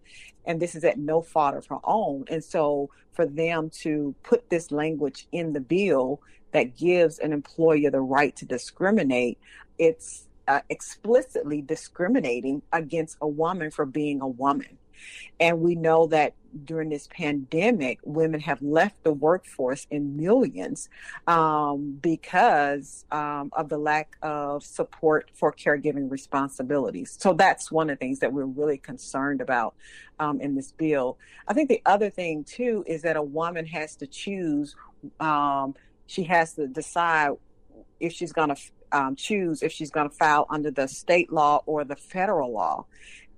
and 0.46 0.60
this 0.60 0.74
is 0.74 0.84
at 0.84 0.98
no 0.98 1.22
fault 1.22 1.56
of 1.56 1.68
her 1.68 1.78
own. 1.84 2.26
And 2.30 2.44
so, 2.44 2.90
for 3.12 3.28
them 3.28 3.70
to 3.82 4.16
put 4.24 4.50
this 4.50 4.72
language 4.72 5.28
in 5.32 5.54
the 5.54 5.60
bill 5.60 6.20
that 6.52 6.76
gives 6.76 7.20
an 7.20 7.32
employer 7.32 7.92
the 7.92 8.02
right 8.02 8.36
to 8.38 8.46
discriminate, 8.46 9.38
it's 9.78 10.28
uh, 10.52 10.60
explicitly 10.70 11.62
discriminating 11.62 12.62
against 12.74 13.18
a 13.22 13.28
woman 13.28 13.72
for 13.72 13.86
being 13.86 14.20
a 14.20 14.28
woman. 14.28 14.78
And 15.40 15.62
we 15.62 15.76
know 15.76 16.08
that 16.08 16.34
during 16.66 16.90
this 16.90 17.08
pandemic, 17.08 18.00
women 18.04 18.42
have 18.42 18.62
left 18.62 19.02
the 19.04 19.14
workforce 19.14 19.88
in 19.90 20.18
millions 20.18 20.90
um, 21.26 21.98
because 22.02 23.06
um, 23.12 23.50
of 23.54 23.70
the 23.70 23.78
lack 23.78 24.18
of 24.22 24.62
support 24.64 25.32
for 25.34 25.54
caregiving 25.54 26.12
responsibilities. 26.12 27.18
So 27.18 27.32
that's 27.34 27.72
one 27.72 27.90
of 27.90 27.98
the 27.98 28.06
things 28.06 28.20
that 28.20 28.34
we're 28.34 28.46
really 28.46 28.78
concerned 28.78 29.40
about 29.40 29.74
um, 30.20 30.42
in 30.42 30.56
this 30.56 30.74
bill. 30.74 31.18
I 31.48 31.54
think 31.54 31.70
the 31.70 31.82
other 31.86 32.10
thing, 32.10 32.44
too, 32.44 32.84
is 32.86 33.02
that 33.04 33.16
a 33.16 33.24
woman 33.24 33.66
has 33.68 33.96
to 33.96 34.06
choose, 34.06 34.76
um, 35.22 35.76
she 36.08 36.24
has 36.24 36.54
to 36.56 36.68
decide 36.68 37.32
if 38.02 38.12
she's 38.12 38.34
going 38.34 38.50
to 38.50 38.58
um, 38.92 39.16
choose 39.16 39.64
if 39.64 39.72
she's 39.72 39.92
going 39.92 40.10
to 40.10 40.16
file 40.16 40.46
under 40.50 40.72
the 40.72 40.88
state 40.88 41.32
law 41.32 41.62
or 41.66 41.84
the 41.84 41.96
federal 41.96 42.52
law. 42.52 42.86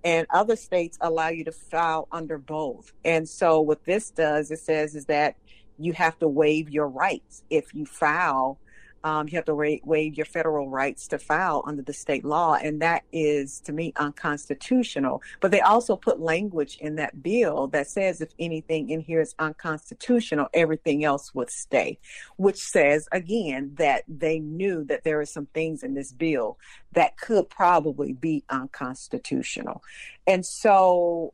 And 0.04 0.28
other 0.32 0.56
states 0.56 0.98
allow 1.00 1.30
you 1.30 1.46
to 1.46 1.52
file 1.52 2.08
under 2.12 2.38
both. 2.38 2.92
And 3.06 3.28
so 3.28 3.62
what 3.62 3.86
this 3.86 4.12
does, 4.12 4.52
it 4.52 4.60
says 4.60 4.96
is 4.96 5.06
that 5.06 5.36
you 5.78 5.94
have 5.94 6.18
to 6.20 6.28
waive 6.28 6.70
your 6.70 6.88
rights 6.88 7.44
if 7.50 7.74
you 7.74 7.86
file 7.86 8.60
um, 9.04 9.28
you 9.28 9.36
have 9.36 9.46
to 9.46 9.56
wa- 9.56 9.78
waive 9.84 10.16
your 10.16 10.26
federal 10.26 10.70
rights 10.70 11.08
to 11.10 11.20
file 11.20 11.64
under 11.66 11.82
the 11.82 11.94
state 11.94 12.24
law. 12.24 12.56
And 12.56 12.82
that 12.82 13.04
is, 13.12 13.60
to 13.62 13.74
me, 13.74 13.94
unconstitutional. 13.98 15.22
But 15.42 15.52
they 15.52 15.62
also 15.62 15.96
put 15.96 16.20
language 16.20 16.78
in 16.80 16.96
that 16.96 17.22
bill 17.22 17.68
that 17.68 17.88
says 17.88 18.22
if 18.22 18.30
anything 18.40 18.90
in 18.90 19.02
here 19.02 19.22
is 19.22 19.36
unconstitutional, 19.40 20.48
everything 20.54 21.04
else 21.04 21.34
would 21.36 21.50
stay, 21.50 22.00
which 22.38 22.58
says, 22.58 23.08
again, 23.12 23.74
that 23.76 24.04
they 24.08 24.40
knew 24.40 24.84
that 24.86 25.04
there 25.04 25.20
are 25.20 25.26
some 25.26 25.48
things 25.48 25.84
in 25.84 25.94
this 25.94 26.12
bill 26.12 26.58
that 26.94 27.18
could 27.18 27.50
probably 27.50 28.14
be 28.14 28.44
unconstitutional. 28.50 29.84
And 30.26 30.46
so 30.46 31.34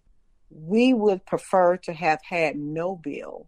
we 0.50 0.94
would 0.94 1.26
prefer 1.26 1.78
to 1.78 1.94
have 1.94 2.20
had 2.28 2.56
no 2.56 2.96
bill 2.96 3.48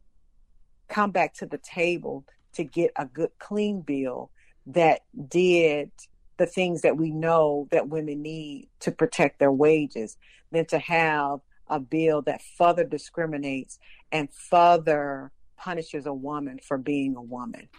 come 0.87 1.11
back 1.11 1.33
to 1.33 1.45
the 1.45 1.57
table 1.57 2.25
to 2.53 2.63
get 2.63 2.91
a 2.95 3.05
good, 3.05 3.31
clean 3.39 3.81
bill 3.81 4.29
that 4.67 5.01
did 5.29 5.91
the 6.37 6.45
things 6.45 6.81
that 6.81 6.97
we 6.97 7.11
know 7.11 7.67
that 7.71 7.89
women 7.89 8.21
need 8.21 8.67
to 8.79 8.91
protect 8.91 9.39
their 9.39 9.51
wages 9.51 10.17
than 10.51 10.65
to 10.65 10.79
have 10.79 11.39
a 11.67 11.79
bill 11.79 12.21
that 12.23 12.41
further 12.57 12.83
discriminates 12.83 13.79
and 14.11 14.31
further 14.31 15.31
punishes 15.57 16.05
a 16.05 16.13
woman 16.13 16.59
for 16.61 16.77
being 16.77 17.15
a 17.15 17.21
woman. 17.21 17.69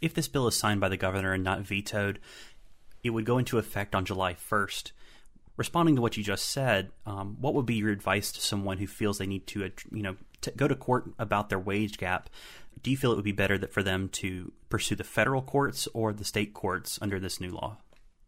If 0.00 0.14
this 0.14 0.28
bill 0.28 0.48
is 0.48 0.56
signed 0.56 0.80
by 0.80 0.88
the 0.88 0.96
governor 0.96 1.32
and 1.32 1.44
not 1.44 1.60
vetoed, 1.60 2.18
it 3.04 3.10
would 3.10 3.26
go 3.26 3.38
into 3.38 3.58
effect 3.58 3.94
on 3.94 4.04
July 4.04 4.34
1st. 4.34 4.92
Responding 5.56 5.96
to 5.96 6.02
what 6.02 6.16
you 6.16 6.24
just 6.24 6.48
said, 6.48 6.90
um, 7.04 7.36
what 7.38 7.52
would 7.52 7.66
be 7.66 7.74
your 7.74 7.90
advice 7.90 8.32
to 8.32 8.40
someone 8.40 8.78
who 8.78 8.86
feels 8.86 9.18
they 9.18 9.26
need 9.26 9.46
to, 9.48 9.70
you 9.92 10.02
know, 10.02 10.16
to 10.40 10.50
go 10.52 10.66
to 10.66 10.74
court 10.74 11.10
about 11.18 11.50
their 11.50 11.58
wage 11.58 11.98
gap 11.98 12.30
do 12.82 12.90
you 12.90 12.96
feel 12.96 13.12
it 13.12 13.16
would 13.16 13.24
be 13.24 13.32
better 13.32 13.58
that 13.58 13.72
for 13.72 13.82
them 13.82 14.08
to 14.10 14.52
pursue 14.68 14.96
the 14.96 15.04
federal 15.04 15.42
courts 15.42 15.88
or 15.94 16.12
the 16.12 16.24
state 16.24 16.54
courts 16.54 16.98
under 17.02 17.20
this 17.20 17.40
new 17.40 17.50
law? 17.50 17.78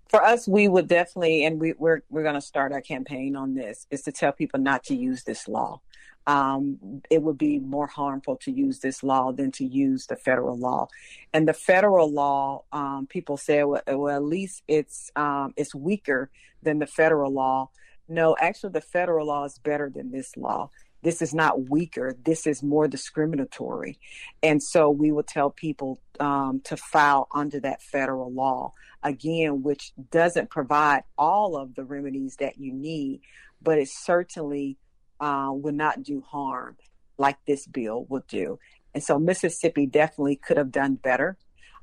For 0.08 0.22
us, 0.22 0.46
we 0.46 0.68
would 0.68 0.88
definitely, 0.88 1.44
and 1.44 1.60
we, 1.60 1.72
we're 1.78 2.02
we're 2.10 2.22
going 2.22 2.34
to 2.34 2.40
start 2.40 2.72
our 2.72 2.82
campaign 2.82 3.34
on 3.36 3.54
this, 3.54 3.86
is 3.90 4.02
to 4.02 4.12
tell 4.12 4.32
people 4.32 4.60
not 4.60 4.84
to 4.84 4.94
use 4.94 5.24
this 5.24 5.48
law. 5.48 5.80
um, 6.26 7.02
it 7.10 7.22
would 7.22 7.38
be 7.38 7.58
more 7.58 7.86
harmful 7.86 8.36
to 8.36 8.52
use 8.52 8.78
this 8.78 9.02
law 9.02 9.32
than 9.32 9.50
to 9.52 9.64
use 9.64 10.06
the 10.06 10.16
federal 10.16 10.56
law. 10.56 10.88
And 11.32 11.48
the 11.48 11.52
federal 11.54 12.10
law, 12.10 12.64
um, 12.72 13.06
people 13.08 13.36
say, 13.36 13.64
well, 13.64 13.82
well, 13.86 14.14
at 14.14 14.22
least 14.22 14.62
it's 14.68 15.10
um, 15.16 15.52
it's 15.56 15.74
weaker 15.74 16.30
than 16.62 16.78
the 16.78 16.86
federal 16.86 17.32
law. 17.32 17.70
No, 18.08 18.36
actually, 18.38 18.72
the 18.72 18.80
federal 18.80 19.26
law 19.26 19.44
is 19.44 19.58
better 19.58 19.90
than 19.90 20.10
this 20.10 20.36
law. 20.36 20.70
This 21.02 21.20
is 21.20 21.34
not 21.34 21.68
weaker. 21.68 22.16
This 22.24 22.46
is 22.46 22.62
more 22.62 22.86
discriminatory. 22.86 23.98
And 24.42 24.62
so 24.62 24.88
we 24.90 25.10
will 25.10 25.24
tell 25.24 25.50
people 25.50 26.00
um, 26.20 26.60
to 26.64 26.76
file 26.76 27.28
under 27.34 27.58
that 27.60 27.82
federal 27.82 28.32
law, 28.32 28.72
again, 29.02 29.62
which 29.62 29.92
doesn't 30.10 30.50
provide 30.50 31.02
all 31.18 31.56
of 31.56 31.74
the 31.74 31.84
remedies 31.84 32.36
that 32.36 32.58
you 32.58 32.72
need, 32.72 33.20
but 33.60 33.78
it 33.78 33.88
certainly 33.88 34.78
uh, 35.20 35.50
will 35.52 35.72
not 35.72 36.02
do 36.02 36.20
harm 36.20 36.76
like 37.18 37.38
this 37.46 37.66
bill 37.66 38.06
will 38.08 38.24
do. 38.28 38.58
And 38.94 39.02
so 39.02 39.18
Mississippi 39.18 39.86
definitely 39.86 40.36
could 40.36 40.56
have 40.56 40.70
done 40.70 40.94
better. 40.94 41.36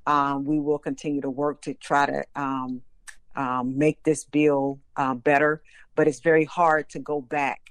Um, 0.05 0.45
we 0.45 0.59
will 0.59 0.79
continue 0.79 1.21
to 1.21 1.29
work 1.29 1.61
to 1.63 1.73
try 1.73 2.05
to 2.05 2.23
um, 2.35 2.81
um, 3.35 3.77
make 3.77 4.03
this 4.03 4.23
bill 4.23 4.79
uh, 4.95 5.13
better, 5.13 5.61
but 5.95 6.07
it's 6.07 6.19
very 6.19 6.45
hard 6.45 6.89
to 6.89 6.99
go 6.99 7.21
back 7.21 7.68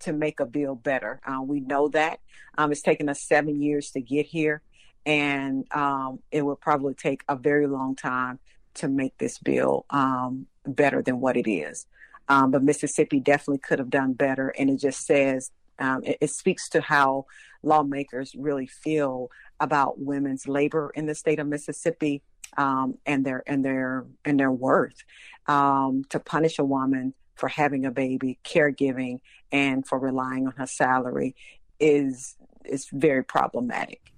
to 0.00 0.12
make 0.12 0.40
a 0.40 0.46
bill 0.46 0.74
better. 0.74 1.20
Uh, 1.26 1.42
we 1.42 1.60
know 1.60 1.88
that. 1.88 2.20
Um, 2.56 2.72
it's 2.72 2.82
taken 2.82 3.08
us 3.08 3.20
seven 3.20 3.60
years 3.60 3.90
to 3.92 4.00
get 4.00 4.26
here, 4.26 4.62
and 5.06 5.66
um, 5.72 6.20
it 6.30 6.42
will 6.42 6.56
probably 6.56 6.94
take 6.94 7.22
a 7.28 7.36
very 7.36 7.66
long 7.66 7.96
time 7.96 8.38
to 8.74 8.88
make 8.88 9.16
this 9.18 9.38
bill 9.38 9.84
um, 9.90 10.46
better 10.66 11.02
than 11.02 11.20
what 11.20 11.36
it 11.36 11.50
is. 11.50 11.86
Um, 12.28 12.50
but 12.50 12.62
Mississippi 12.62 13.20
definitely 13.20 13.58
could 13.58 13.78
have 13.78 13.90
done 13.90 14.12
better. 14.12 14.50
And 14.58 14.70
it 14.70 14.76
just 14.76 15.06
says, 15.06 15.50
um, 15.78 16.02
it, 16.04 16.18
it, 16.20 16.30
speaks 16.30 16.68
to 16.70 16.80
how 16.80 17.26
lawmakers 17.62 18.34
really 18.36 18.66
feel 18.66 19.30
about 19.60 19.98
women's 19.98 20.46
labor 20.46 20.90
in 20.94 21.06
the 21.06 21.14
state 21.14 21.38
of 21.38 21.46
Mississippi 21.46 22.22
um, 22.56 22.98
and 23.06 23.24
their 23.24 23.42
and 23.46 23.64
their 23.64 24.04
and 24.24 24.38
their 24.38 24.50
worth. 24.50 25.04
Um, 25.46 26.04
to 26.10 26.20
punish 26.20 26.58
a 26.58 26.64
woman 26.64 27.14
for 27.38 27.48
having 27.48 27.86
a 27.86 27.90
baby, 27.90 28.38
caregiving, 28.44 29.20
and 29.50 29.86
for 29.86 29.98
relying 29.98 30.46
on 30.46 30.52
her 30.56 30.66
salary 30.66 31.34
is 31.80 32.36
is 32.64 32.88
very 32.92 33.24
problematic. 33.24 34.12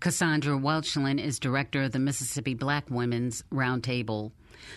Cassandra 0.00 0.58
Welchlin 0.58 1.18
is 1.22 1.38
director 1.38 1.82
of 1.84 1.92
the 1.92 1.98
Mississippi 1.98 2.54
Black 2.54 2.90
Women's 2.90 3.44
Roundtable. 3.52 4.32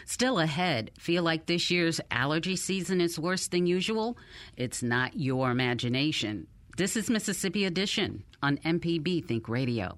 Still 0.06 0.40
ahead, 0.40 0.92
feel 1.00 1.24
like 1.24 1.46
this 1.46 1.72
year's 1.72 2.00
allergy 2.12 2.56
season 2.56 3.02
is 3.02 3.18
worse 3.20 3.48
than 3.48 3.66
usual? 3.66 4.18
It's 4.56 4.84
not 4.84 5.20
your 5.20 5.52
imagination. 5.52 6.48
This 6.78 6.96
is 6.96 7.10
Mississippi 7.10 7.66
Edition 7.66 8.24
on 8.42 8.58
MPB 8.58 9.26
Think 9.26 9.50
Radio. 9.50 9.98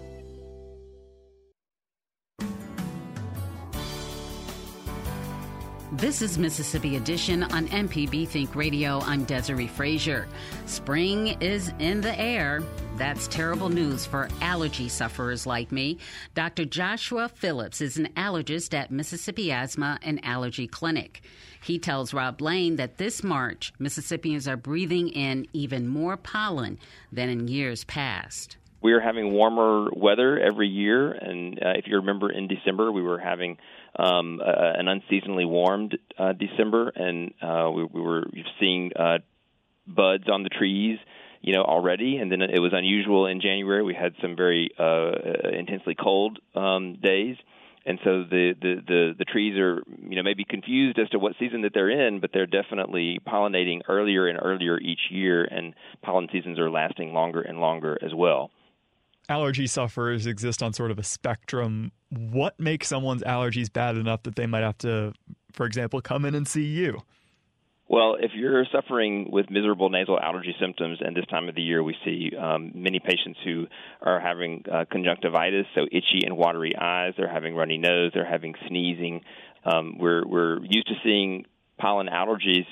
This 5.95 6.21
is 6.21 6.37
Mississippi 6.37 6.95
Edition 6.95 7.43
on 7.43 7.67
MPB 7.67 8.25
Think 8.25 8.55
Radio. 8.55 9.01
I'm 9.01 9.25
Desiree 9.25 9.67
Frazier. 9.67 10.25
Spring 10.65 11.35
is 11.41 11.73
in 11.79 11.99
the 11.99 12.17
air. 12.17 12.63
That's 12.95 13.27
terrible 13.27 13.67
news 13.67 14.05
for 14.05 14.29
allergy 14.39 14.87
sufferers 14.87 15.45
like 15.45 15.69
me. 15.69 15.97
Dr. 16.33 16.63
Joshua 16.63 17.27
Phillips 17.27 17.81
is 17.81 17.97
an 17.97 18.07
allergist 18.15 18.73
at 18.73 18.89
Mississippi 18.89 19.51
Asthma 19.51 19.99
and 20.01 20.23
Allergy 20.23 20.65
Clinic. 20.65 21.23
He 21.61 21.77
tells 21.77 22.13
Rob 22.13 22.39
Lane 22.39 22.77
that 22.77 22.97
this 22.97 23.21
March, 23.21 23.73
Mississippians 23.77 24.47
are 24.47 24.55
breathing 24.55 25.09
in 25.09 25.45
even 25.51 25.89
more 25.89 26.15
pollen 26.15 26.79
than 27.11 27.27
in 27.27 27.49
years 27.49 27.83
past 27.83 28.55
we 28.81 28.93
are 28.93 28.99
having 28.99 29.31
warmer 29.31 29.89
weather 29.93 30.39
every 30.39 30.67
year, 30.67 31.11
and 31.11 31.59
uh, 31.61 31.73
if 31.75 31.87
you 31.87 31.97
remember, 31.97 32.31
in 32.31 32.47
December 32.47 32.91
we 32.91 33.01
were 33.01 33.19
having 33.19 33.57
um, 33.97 34.39
uh, 34.41 34.45
an 34.47 34.87
unseasonably 34.87 35.45
warmed 35.45 35.97
uh, 36.17 36.33
December, 36.33 36.89
and 36.89 37.33
uh, 37.41 37.69
we, 37.71 37.83
we 37.83 38.01
were 38.01 38.25
seeing 38.59 38.91
uh, 38.97 39.19
buds 39.87 40.29
on 40.31 40.43
the 40.43 40.49
trees, 40.49 40.97
you 41.41 41.53
know, 41.53 41.63
already. 41.63 42.17
And 42.17 42.31
then 42.31 42.41
it 42.41 42.59
was 42.59 42.71
unusual 42.73 43.25
in 43.27 43.41
January. 43.41 43.83
We 43.83 43.93
had 43.93 44.13
some 44.21 44.35
very 44.35 44.69
uh, 44.79 45.11
intensely 45.53 45.95
cold 45.95 46.39
um, 46.55 46.97
days, 47.01 47.35
and 47.85 47.99
so 48.03 48.23
the, 48.23 48.53
the 48.61 48.75
the 48.87 49.15
the 49.17 49.25
trees 49.25 49.57
are 49.57 49.81
you 50.07 50.15
know 50.15 50.23
maybe 50.23 50.45
confused 50.45 50.99
as 50.99 51.09
to 51.09 51.19
what 51.19 51.33
season 51.39 51.63
that 51.63 51.73
they're 51.73 51.89
in, 51.89 52.19
but 52.19 52.29
they're 52.33 52.45
definitely 52.45 53.19
pollinating 53.27 53.81
earlier 53.89 54.27
and 54.27 54.39
earlier 54.41 54.79
each 54.79 55.09
year, 55.09 55.43
and 55.43 55.73
pollen 56.01 56.29
seasons 56.31 56.59
are 56.59 56.69
lasting 56.69 57.13
longer 57.13 57.41
and 57.41 57.59
longer 57.59 57.97
as 58.01 58.13
well 58.15 58.51
allergy 59.31 59.65
sufferers 59.65 60.27
exist 60.27 60.61
on 60.61 60.73
sort 60.73 60.91
of 60.91 60.99
a 60.99 61.03
spectrum. 61.03 61.91
What 62.09 62.59
makes 62.59 62.87
someone's 62.87 63.23
allergies 63.23 63.71
bad 63.71 63.95
enough 63.95 64.23
that 64.23 64.35
they 64.35 64.45
might 64.45 64.63
have 64.63 64.77
to, 64.79 65.13
for 65.53 65.65
example, 65.65 66.01
come 66.01 66.25
in 66.25 66.35
and 66.35 66.45
see 66.47 66.65
you? 66.65 67.01
Well, 67.87 68.15
if 68.19 68.31
you're 68.33 68.65
suffering 68.71 69.29
with 69.31 69.49
miserable 69.49 69.89
nasal 69.89 70.19
allergy 70.19 70.55
symptoms, 70.61 70.99
and 71.01 71.15
this 71.15 71.25
time 71.25 71.49
of 71.49 71.55
the 71.55 71.61
year 71.61 71.83
we 71.83 71.95
see 72.05 72.31
um, 72.37 72.71
many 72.73 72.99
patients 72.99 73.39
who 73.43 73.67
are 74.01 74.19
having 74.19 74.63
uh, 74.71 74.85
conjunctivitis, 74.89 75.65
so 75.75 75.81
itchy 75.91 76.25
and 76.25 76.37
watery 76.37 76.73
eyes, 76.79 77.13
they're 77.17 77.31
having 77.31 77.55
runny 77.55 77.77
nose, 77.77 78.11
they're 78.13 78.29
having 78.29 78.53
sneezing. 78.67 79.21
Um, 79.65 79.97
we're 79.97 80.25
we're 80.25 80.59
used 80.63 80.87
to 80.87 80.95
seeing 81.03 81.45
pollen 81.77 82.07
allergies 82.07 82.65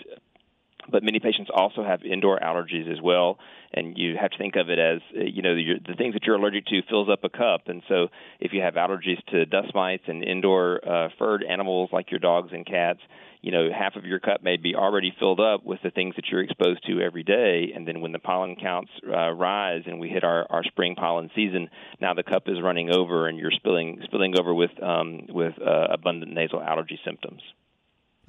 but 0.91 1.04
many 1.04 1.19
patients 1.19 1.49
also 1.54 1.84
have 1.84 2.04
indoor 2.04 2.39
allergies 2.39 2.91
as 2.91 3.02
well 3.02 3.38
and 3.73 3.97
you 3.97 4.15
have 4.19 4.32
to 4.32 4.38
think 4.38 4.56
of 4.56 4.69
it 4.69 4.80
as 4.80 5.02
uh, 5.15 5.23
you 5.23 5.41
know 5.41 5.56
the 5.56 5.93
things 5.97 6.13
that 6.13 6.23
you're 6.23 6.36
allergic 6.36 6.65
to 6.65 6.82
fills 6.89 7.10
up 7.10 7.23
a 7.23 7.30
cup 7.30 7.67
and 7.67 7.84
so 7.88 8.08
if 8.39 8.54
you 8.54 8.62
have 8.62 8.75
allergies 8.75 9.23
to 9.28 9.45
dust 9.45 9.73
mites 9.73 10.04
and 10.08 10.23
indoor 10.23 10.80
uh, 10.88 11.10
furred 11.17 11.43
animals 11.43 11.89
like 11.91 12.12
your 12.12 12.19
dogs 12.19 12.49
and 12.52 12.65
cats 12.65 12.99
you 13.41 13.52
know 13.52 13.69
half 13.71 13.95
of 13.95 14.06
your 14.06 14.19
cup 14.19 14.43
may 14.43 14.58
be 14.58 14.75
already 14.75 15.13
filled 15.19 15.39
up 15.39 15.63
with 15.63 15.80
the 15.84 15.91
things 15.91 16.15
that 16.15 16.25
you're 16.32 16.43
exposed 16.43 16.86
to 16.86 17.02
every 17.02 17.23
day 17.23 17.71
and 17.75 17.88
then 17.88 18.02
when 18.02 18.12
the 18.12 18.19
pollen 18.19 18.56
counts 18.56 18.91
uh, 19.08 19.30
rise 19.32 19.84
and 19.86 19.99
we 19.99 20.10
hit 20.10 20.23
our, 20.23 20.45
our 20.49 20.63
spring 20.63 20.95
pollen 20.95 21.30
season 21.36 21.69
now 22.02 22.13
the 22.13 22.23
cup 22.23 22.43
is 22.47 22.58
running 22.62 22.89
over 22.89 23.28
and 23.28 23.38
you're 23.38 23.52
spilling 23.52 23.99
spilling 24.06 24.34
over 24.39 24.54
with 24.54 24.71
um, 24.82 25.21
with 25.30 25.54
uh, 25.62 25.88
abundant 25.91 26.34
nasal 26.34 26.62
allergy 26.62 26.99
symptoms 27.06 27.41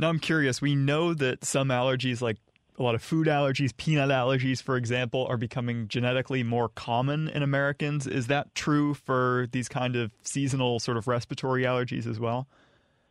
now 0.00 0.08
I'm 0.08 0.18
curious. 0.18 0.62
We 0.62 0.74
know 0.74 1.12
that 1.12 1.44
some 1.44 1.68
allergies, 1.68 2.22
like 2.22 2.38
a 2.80 2.82
lot 2.82 2.94
of 2.94 3.02
food 3.02 3.26
allergies, 3.26 3.76
peanut 3.76 4.08
allergies, 4.08 4.62
for 4.62 4.76
example, 4.76 5.26
are 5.28 5.36
becoming 5.36 5.86
genetically 5.86 6.42
more 6.42 6.70
common 6.70 7.28
in 7.28 7.42
Americans. 7.42 8.06
Is 8.06 8.26
that 8.28 8.54
true 8.54 8.94
for 8.94 9.46
these 9.52 9.68
kind 9.68 9.96
of 9.96 10.10
seasonal 10.22 10.80
sort 10.80 10.96
of 10.96 11.06
respiratory 11.06 11.64
allergies 11.64 12.06
as 12.06 12.18
well? 12.18 12.48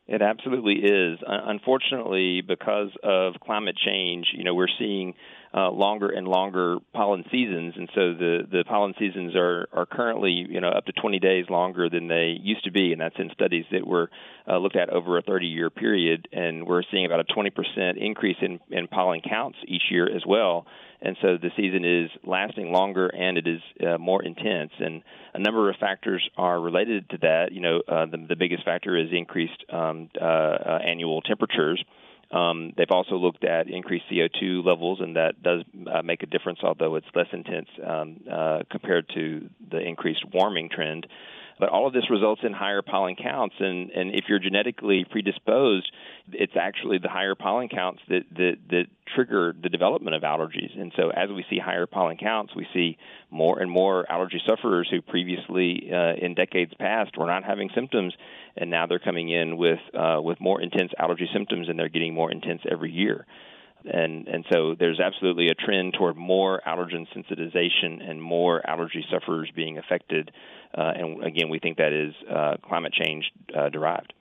It 0.07 0.23
absolutely 0.23 0.77
is. 0.83 1.19
Unfortunately, 1.27 2.41
because 2.41 2.89
of 3.03 3.35
climate 3.45 3.77
change, 3.77 4.29
you 4.35 4.43
know, 4.43 4.55
we're 4.55 4.67
seeing 4.79 5.13
uh, 5.53 5.71
longer 5.71 6.09
and 6.09 6.27
longer 6.27 6.77
pollen 6.93 7.23
seasons, 7.31 7.73
and 7.75 7.89
so 7.95 8.13
the 8.13 8.47
the 8.51 8.63
pollen 8.67 8.93
seasons 8.99 9.35
are 9.35 9.67
are 9.73 9.85
currently 9.85 10.45
you 10.49 10.61
know 10.61 10.69
up 10.69 10.85
to 10.85 10.91
20 10.91 11.19
days 11.19 11.45
longer 11.49 11.89
than 11.89 12.07
they 12.07 12.37
used 12.41 12.63
to 12.65 12.71
be, 12.71 12.91
and 12.91 13.01
that's 13.01 13.15
in 13.17 13.31
studies 13.33 13.65
that 13.71 13.85
were 13.85 14.09
uh, 14.47 14.57
looked 14.57 14.75
at 14.75 14.89
over 14.89 15.17
a 15.17 15.21
30 15.21 15.47
year 15.47 15.69
period, 15.69 16.27
and 16.31 16.67
we're 16.67 16.83
seeing 16.91 17.05
about 17.05 17.19
a 17.19 17.23
20% 17.23 17.97
increase 17.97 18.37
in 18.41 18.59
in 18.69 18.87
pollen 18.87 19.21
counts 19.21 19.57
each 19.67 19.83
year 19.89 20.07
as 20.07 20.23
well. 20.27 20.65
And 21.01 21.15
so 21.21 21.37
the 21.37 21.49
season 21.55 21.85
is 21.85 22.09
lasting 22.25 22.71
longer 22.71 23.07
and 23.07 23.37
it 23.37 23.47
is 23.47 23.61
uh, 23.85 23.97
more 23.97 24.21
intense. 24.21 24.71
And 24.79 25.01
a 25.33 25.39
number 25.39 25.69
of 25.69 25.77
factors 25.77 26.27
are 26.37 26.59
related 26.59 27.09
to 27.11 27.17
that. 27.19 27.51
You 27.51 27.61
know, 27.61 27.81
uh, 27.87 28.05
the, 28.05 28.25
the 28.27 28.35
biggest 28.35 28.65
factor 28.65 28.97
is 28.97 29.07
increased 29.11 29.63
um, 29.71 30.09
uh, 30.19 30.25
uh, 30.25 30.79
annual 30.85 31.21
temperatures. 31.21 31.83
Um, 32.31 32.73
they've 32.77 32.91
also 32.91 33.15
looked 33.15 33.43
at 33.43 33.69
increased 33.69 34.05
CO2 34.11 34.63
levels, 34.63 34.99
and 35.01 35.15
that 35.15 35.41
does 35.41 35.63
uh, 35.91 36.03
make 36.03 36.21
a 36.21 36.27
difference, 36.27 36.59
although 36.61 36.95
it's 36.95 37.07
less 37.15 37.27
intense 37.33 37.69
um, 37.85 38.17
uh, 38.31 38.59
compared 38.69 39.09
to 39.15 39.49
the 39.71 39.79
increased 39.79 40.23
warming 40.31 40.69
trend. 40.69 41.07
But 41.59 41.69
all 41.69 41.85
of 41.85 41.93
this 41.93 42.09
results 42.09 42.41
in 42.43 42.53
higher 42.53 42.81
pollen 42.81 43.15
counts, 43.15 43.55
and, 43.59 43.91
and 43.91 44.15
if 44.15 44.25
you're 44.29 44.39
genetically 44.39 45.05
predisposed, 45.09 45.91
it's 46.31 46.55
actually 46.55 46.99
the 46.99 47.09
higher 47.09 47.35
pollen 47.35 47.67
counts 47.67 48.01
that, 48.07 48.23
that, 48.35 48.57
that 48.69 48.85
trigger 49.13 49.53
the 49.61 49.67
development 49.67 50.15
of 50.15 50.21
allergies. 50.21 50.79
And 50.79 50.93
so, 50.95 51.09
as 51.09 51.29
we 51.29 51.43
see 51.49 51.59
higher 51.59 51.85
pollen 51.85 52.15
counts, 52.15 52.55
we 52.55 52.65
see 52.73 52.97
more 53.29 53.59
and 53.59 53.69
more 53.69 54.09
allergy 54.09 54.41
sufferers 54.47 54.87
who 54.89 55.01
previously, 55.01 55.89
uh, 55.91 56.13
in 56.13 56.33
decades 56.33 56.73
past, 56.79 57.17
were 57.17 57.27
not 57.27 57.43
having 57.43 57.69
symptoms, 57.75 58.13
and 58.55 58.69
now 58.69 58.87
they're 58.87 58.99
coming 58.99 59.29
in 59.29 59.57
with 59.57 59.79
uh, 59.93 60.19
with 60.21 60.39
more 60.39 60.61
intense 60.61 60.91
allergy 60.97 61.29
symptoms, 61.33 61.67
and 61.67 61.77
they're 61.77 61.89
getting 61.89 62.13
more 62.13 62.31
intense 62.31 62.61
every 62.71 62.91
year. 62.91 63.25
And 63.85 64.27
and 64.27 64.45
so 64.51 64.75
there's 64.77 64.99
absolutely 64.99 65.47
a 65.47 65.55
trend 65.55 65.93
toward 65.97 66.17
more 66.17 66.61
allergen 66.67 67.07
sensitization 67.15 68.07
and 68.07 68.21
more 68.21 68.67
allergy 68.69 69.05
sufferers 69.11 69.49
being 69.55 69.77
affected. 69.77 70.31
Uh, 70.77 70.91
and 70.95 71.23
again, 71.23 71.49
we 71.49 71.59
think 71.59 71.77
that 71.77 71.93
is 71.93 72.13
uh, 72.29 72.55
climate 72.63 72.93
change 72.93 73.31
uh, 73.57 73.69
derived. 73.69 74.13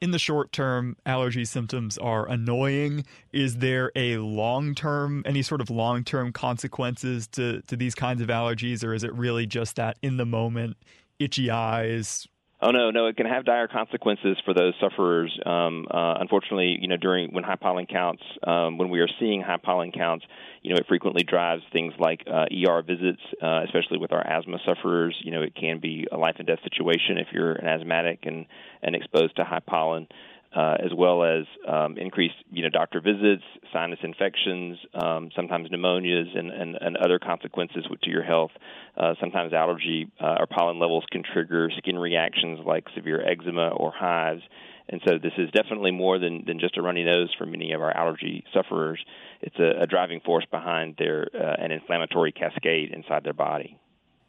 In 0.00 0.12
the 0.12 0.18
short 0.18 0.50
term, 0.50 0.96
allergy 1.04 1.44
symptoms 1.44 1.98
are 1.98 2.26
annoying. 2.26 3.04
Is 3.32 3.58
there 3.58 3.92
a 3.94 4.16
long 4.16 4.74
term, 4.74 5.22
any 5.26 5.42
sort 5.42 5.60
of 5.60 5.68
long 5.68 6.04
term 6.04 6.32
consequences 6.32 7.26
to, 7.28 7.60
to 7.62 7.76
these 7.76 7.94
kinds 7.94 8.22
of 8.22 8.28
allergies, 8.28 8.82
or 8.82 8.94
is 8.94 9.04
it 9.04 9.12
really 9.12 9.46
just 9.46 9.76
that 9.76 9.98
in 10.00 10.16
the 10.16 10.24
moment, 10.24 10.78
itchy 11.18 11.50
eyes, 11.50 12.26
Oh 12.62 12.72
no, 12.72 12.90
no, 12.90 13.06
it 13.06 13.16
can 13.16 13.24
have 13.24 13.46
dire 13.46 13.68
consequences 13.68 14.36
for 14.44 14.52
those 14.52 14.74
sufferers. 14.80 15.36
Um, 15.46 15.86
uh, 15.90 16.16
unfortunately, 16.20 16.76
you 16.78 16.88
know, 16.88 16.98
during 16.98 17.32
when 17.32 17.42
high 17.42 17.56
pollen 17.56 17.86
counts, 17.86 18.22
um, 18.46 18.76
when 18.76 18.90
we 18.90 19.00
are 19.00 19.08
seeing 19.18 19.40
high 19.40 19.56
pollen 19.56 19.92
counts, 19.92 20.26
you 20.60 20.74
know, 20.74 20.76
it 20.76 20.86
frequently 20.86 21.22
drives 21.22 21.62
things 21.72 21.94
like 21.98 22.22
uh, 22.26 22.44
ER 22.52 22.82
visits, 22.82 23.22
uh, 23.42 23.62
especially 23.64 23.96
with 23.96 24.12
our 24.12 24.20
asthma 24.26 24.58
sufferers. 24.66 25.16
You 25.24 25.32
know, 25.32 25.40
it 25.40 25.54
can 25.54 25.80
be 25.80 26.06
a 26.12 26.18
life 26.18 26.34
and 26.36 26.46
death 26.46 26.58
situation 26.62 27.16
if 27.16 27.28
you're 27.32 27.52
an 27.52 27.66
asthmatic 27.66 28.20
and 28.24 28.44
and 28.82 28.94
exposed 28.94 29.36
to 29.36 29.44
high 29.44 29.62
pollen 29.66 30.06
uh, 30.54 30.76
as 30.84 30.90
well 30.96 31.22
as 31.22 31.44
um, 31.68 31.96
increased, 31.96 32.34
you 32.50 32.62
know, 32.62 32.68
doctor 32.68 33.00
visits, 33.00 33.44
sinus 33.72 34.00
infections, 34.02 34.78
um, 34.94 35.30
sometimes 35.36 35.68
pneumonias, 35.68 36.36
and, 36.36 36.50
and, 36.50 36.76
and, 36.80 36.96
other 36.96 37.20
consequences 37.20 37.86
to 38.02 38.10
your 38.10 38.24
health. 38.24 38.50
Uh, 38.96 39.14
sometimes 39.20 39.52
allergy 39.52 40.10
uh, 40.20 40.36
or 40.40 40.46
pollen 40.46 40.80
levels 40.80 41.04
can 41.12 41.22
trigger 41.22 41.70
skin 41.78 41.96
reactions 41.96 42.58
like 42.66 42.84
severe 42.96 43.24
eczema 43.24 43.68
or 43.68 43.92
hives. 43.92 44.42
And 44.88 45.00
so 45.06 45.18
this 45.22 45.32
is 45.38 45.48
definitely 45.52 45.92
more 45.92 46.18
than, 46.18 46.42
than 46.46 46.58
just 46.58 46.76
a 46.76 46.82
runny 46.82 47.04
nose 47.04 47.32
for 47.38 47.46
many 47.46 47.72
of 47.72 47.80
our 47.80 47.96
allergy 47.96 48.42
sufferers. 48.52 48.98
It's 49.40 49.56
a, 49.60 49.82
a 49.82 49.86
driving 49.86 50.20
force 50.20 50.44
behind 50.50 50.96
their 50.98 51.28
uh, 51.32 51.62
an 51.62 51.70
inflammatory 51.70 52.32
cascade 52.32 52.90
inside 52.92 53.22
their 53.22 53.32
body. 53.32 53.78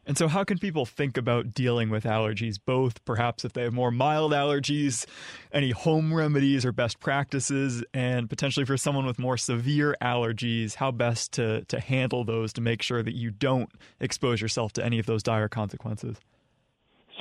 And 0.06 0.18
so, 0.18 0.28
how 0.28 0.44
can 0.44 0.58
people 0.58 0.86
think 0.86 1.16
about 1.16 1.54
dealing 1.54 1.90
with 1.90 2.06
allergies, 2.06 2.58
both 2.64 3.04
perhaps 3.06 3.46
if 3.46 3.54
they 3.54 3.62
have 3.62 3.74
more 3.74 3.92
mild 3.92 4.32
allergies, 4.32 5.06
any 5.54 5.72
home 5.72 6.14
remedies 6.14 6.66
or 6.66 6.72
best 6.72 7.00
practices, 7.00 7.84
and 7.94 8.28
potentially 8.28 8.66
for 8.66 8.78
someone 8.78 9.06
with 9.06 9.20
more 9.20 9.38
severe 9.38 9.96
allergies, 10.02 10.76
how 10.76 10.90
best 10.90 11.34
to, 11.34 11.64
to 11.66 11.80
handle 11.80 12.24
those 12.24 12.52
to 12.54 12.62
make 12.62 12.82
sure 12.82 13.04
that 13.04 13.14
you 13.14 13.30
don't 13.30 13.70
expose 14.00 14.42
yourself 14.42 14.74
to 14.74 14.84
any 14.84 14.98
of 14.98 15.06
those 15.06 15.22
dire 15.22 15.48
consequences? 15.48 16.18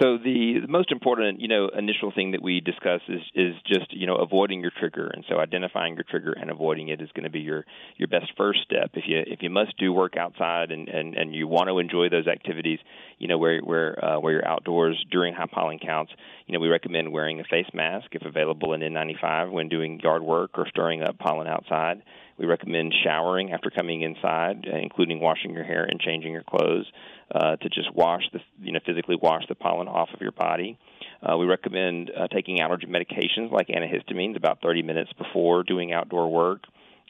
So 0.00 0.16
the, 0.16 0.60
the 0.62 0.68
most 0.68 0.92
important, 0.92 1.42
you 1.42 1.48
know, 1.48 1.68
initial 1.76 2.10
thing 2.10 2.30
that 2.30 2.40
we 2.40 2.60
discuss 2.60 3.02
is 3.06 3.20
is 3.34 3.54
just 3.66 3.92
you 3.92 4.06
know 4.06 4.16
avoiding 4.16 4.62
your 4.62 4.70
trigger, 4.70 5.08
and 5.08 5.26
so 5.28 5.38
identifying 5.38 5.94
your 5.94 6.04
trigger 6.04 6.32
and 6.32 6.50
avoiding 6.50 6.88
it 6.88 7.02
is 7.02 7.10
going 7.12 7.24
to 7.24 7.30
be 7.30 7.40
your 7.40 7.66
your 7.98 8.08
best 8.08 8.32
first 8.34 8.60
step. 8.64 8.92
If 8.94 9.04
you 9.06 9.22
if 9.26 9.42
you 9.42 9.50
must 9.50 9.76
do 9.76 9.92
work 9.92 10.16
outside 10.16 10.70
and 10.70 10.88
and, 10.88 11.14
and 11.14 11.34
you 11.34 11.46
want 11.46 11.68
to 11.68 11.78
enjoy 11.78 12.08
those 12.08 12.26
activities, 12.28 12.78
you 13.18 13.28
know 13.28 13.36
where 13.36 13.60
where 13.60 14.02
uh, 14.02 14.18
where 14.20 14.32
you're 14.32 14.48
outdoors 14.48 15.04
during 15.10 15.34
high 15.34 15.48
pollen 15.52 15.78
counts, 15.78 16.12
you 16.46 16.54
know 16.54 16.60
we 16.60 16.68
recommend 16.68 17.12
wearing 17.12 17.38
a 17.38 17.44
face 17.44 17.68
mask 17.74 18.06
if 18.12 18.22
available 18.24 18.72
in 18.72 18.80
N95 18.80 19.52
when 19.52 19.68
doing 19.68 20.00
yard 20.00 20.22
work 20.22 20.52
or 20.54 20.66
stirring 20.66 21.02
up 21.02 21.18
pollen 21.18 21.46
outside. 21.46 22.02
We 22.40 22.46
recommend 22.46 22.94
showering 23.04 23.52
after 23.52 23.68
coming 23.68 24.00
inside, 24.00 24.64
including 24.64 25.20
washing 25.20 25.52
your 25.52 25.64
hair 25.64 25.84
and 25.84 26.00
changing 26.00 26.32
your 26.32 26.42
clothes 26.42 26.86
uh, 27.34 27.56
to 27.56 27.68
just 27.68 27.94
wash 27.94 28.22
the, 28.32 28.40
you 28.62 28.72
know, 28.72 28.80
physically 28.86 29.16
wash 29.20 29.42
the 29.46 29.54
pollen 29.54 29.88
off 29.88 30.08
of 30.14 30.22
your 30.22 30.32
body. 30.32 30.78
Uh, 31.22 31.36
we 31.36 31.44
recommend 31.44 32.10
uh, 32.18 32.28
taking 32.28 32.60
allergy 32.60 32.86
medications 32.86 33.52
like 33.52 33.68
antihistamines 33.68 34.38
about 34.38 34.62
30 34.62 34.82
minutes 34.82 35.12
before 35.18 35.62
doing 35.64 35.92
outdoor 35.92 36.32
work. 36.32 36.62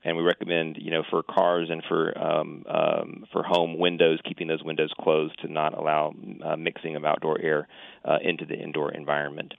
And 0.03 0.17
we 0.17 0.25
recommend, 0.25 0.79
you 0.81 0.91
know, 0.91 1.05
for 1.09 1.23
cars 1.23 1.69
and 1.71 1.83
for 1.87 2.19
um, 2.19 2.65
um, 2.67 3.25
for 3.31 3.45
home 3.45 3.79
windows, 3.79 4.19
keeping 4.27 4.49
those 4.49 4.65
windows 4.65 4.91
closed 4.99 5.39
to 5.43 5.53
not 5.53 5.79
allow 5.79 6.13
uh, 6.45 6.57
mixing 6.57 6.97
of 6.97 7.05
outdoor 7.05 7.39
air 7.41 7.69
uh, 8.05 8.17
into 8.23 8.47
the 8.47 8.55
indoor 8.55 8.91
environment. 8.91 9.55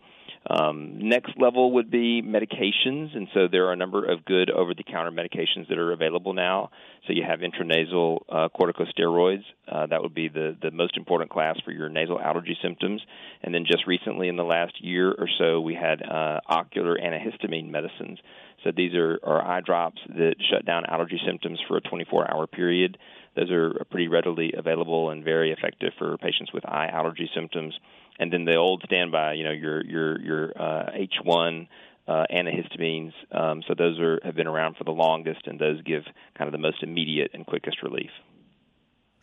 Um, 0.50 1.08
next 1.08 1.34
level 1.38 1.74
would 1.74 1.92
be 1.92 2.24
medications, 2.24 3.16
and 3.16 3.28
so 3.34 3.48
there 3.52 3.68
are 3.68 3.74
a 3.74 3.76
number 3.76 4.04
of 4.04 4.26
good 4.26 4.50
over-the-counter 4.50 5.12
medications 5.12 5.70
that 5.70 5.78
are 5.78 5.92
available 5.92 6.34
now. 6.34 6.72
So 7.06 7.14
you 7.14 7.24
have 7.24 7.42
intranasal 7.42 8.22
uh, 8.28 8.50
corticosteroids. 8.50 9.44
Uh, 9.72 9.86
that 9.88 10.02
would 10.02 10.16
be 10.16 10.30
the 10.30 10.58
the 10.60 10.72
most 10.72 10.98
important 10.98 11.30
class 11.30 11.58
for 11.64 11.72
your 11.72 11.90
nasal 11.90 12.20
allergy 12.20 12.58
symptoms. 12.62 13.02
And 13.44 13.54
then 13.54 13.66
just 13.66 13.86
recently, 13.86 14.30
in 14.30 14.36
the 14.36 14.44
last 14.44 14.84
year 14.84 15.12
or 15.12 15.30
so, 15.38 15.62
we 15.62 15.76
had 15.76 16.02
uh, 16.02 16.40
ocular 16.48 16.98
antihistamine 16.98 17.70
medicines. 17.70 18.18
So 18.64 18.72
these 18.76 18.94
are, 18.94 19.20
are 19.24 19.42
eye 19.44 19.62
drops 19.62 20.00
that 20.08 20.36
shut 20.52 20.66
down 20.66 20.86
allergy 20.86 21.20
symptoms 21.26 21.60
for 21.68 21.78
a 21.78 21.82
24-hour 21.82 22.48
period. 22.48 22.98
Those 23.36 23.52
are 23.52 23.86
pretty 23.90 24.08
readily 24.08 24.54
available 24.58 25.10
and 25.10 25.24
very 25.24 25.52
effective 25.52 25.94
for 25.98 26.18
patients 26.18 26.52
with 26.54 26.68
eye 26.68 26.88
allergy 26.88 27.30
symptoms 27.34 27.74
and 28.22 28.32
then 28.32 28.46
the 28.46 28.56
old 28.56 28.84
standby, 28.86 29.34
you 29.34 29.44
know, 29.44 29.52
your 29.52 29.84
your 29.84 30.22
your 30.22 30.52
uh, 30.56 30.92
H1 30.92 31.68
uh, 32.08 32.26
antihistamines. 32.32 33.14
Um, 33.32 33.64
so 33.68 33.74
those 33.78 34.00
are 34.00 34.20
have 34.24 34.36
been 34.36 34.48
around 34.48 34.78
for 34.78 34.84
the 34.84 34.92
longest, 34.92 35.48
and 35.48 35.60
those 35.60 35.82
give 35.82 36.04
kind 36.38 36.48
of 36.48 36.52
the 36.52 36.60
most 36.60 36.84
immediate 36.84 37.32
and 37.34 37.46
quickest 37.46 37.82
relief. 37.82 38.12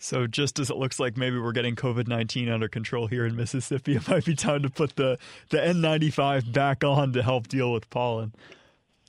So 0.00 0.26
just 0.26 0.58
as 0.58 0.70
it 0.70 0.76
looks 0.76 1.00
like 1.00 1.16
maybe 1.16 1.38
we're 1.38 1.52
getting 1.52 1.76
COVID 1.76 2.08
nineteen 2.08 2.48
under 2.48 2.68
control 2.68 3.06
here 3.06 3.24
in 3.24 3.36
Mississippi, 3.36 3.96
it 3.96 4.08
might 4.08 4.24
be 4.24 4.34
time 4.34 4.62
to 4.64 4.70
put 4.70 4.96
the 4.96 5.16
the 5.50 5.58
N95 5.58 6.52
back 6.52 6.82
on 6.82 7.12
to 7.12 7.22
help 7.22 7.46
deal 7.46 7.72
with 7.72 7.88
pollen. 7.90 8.34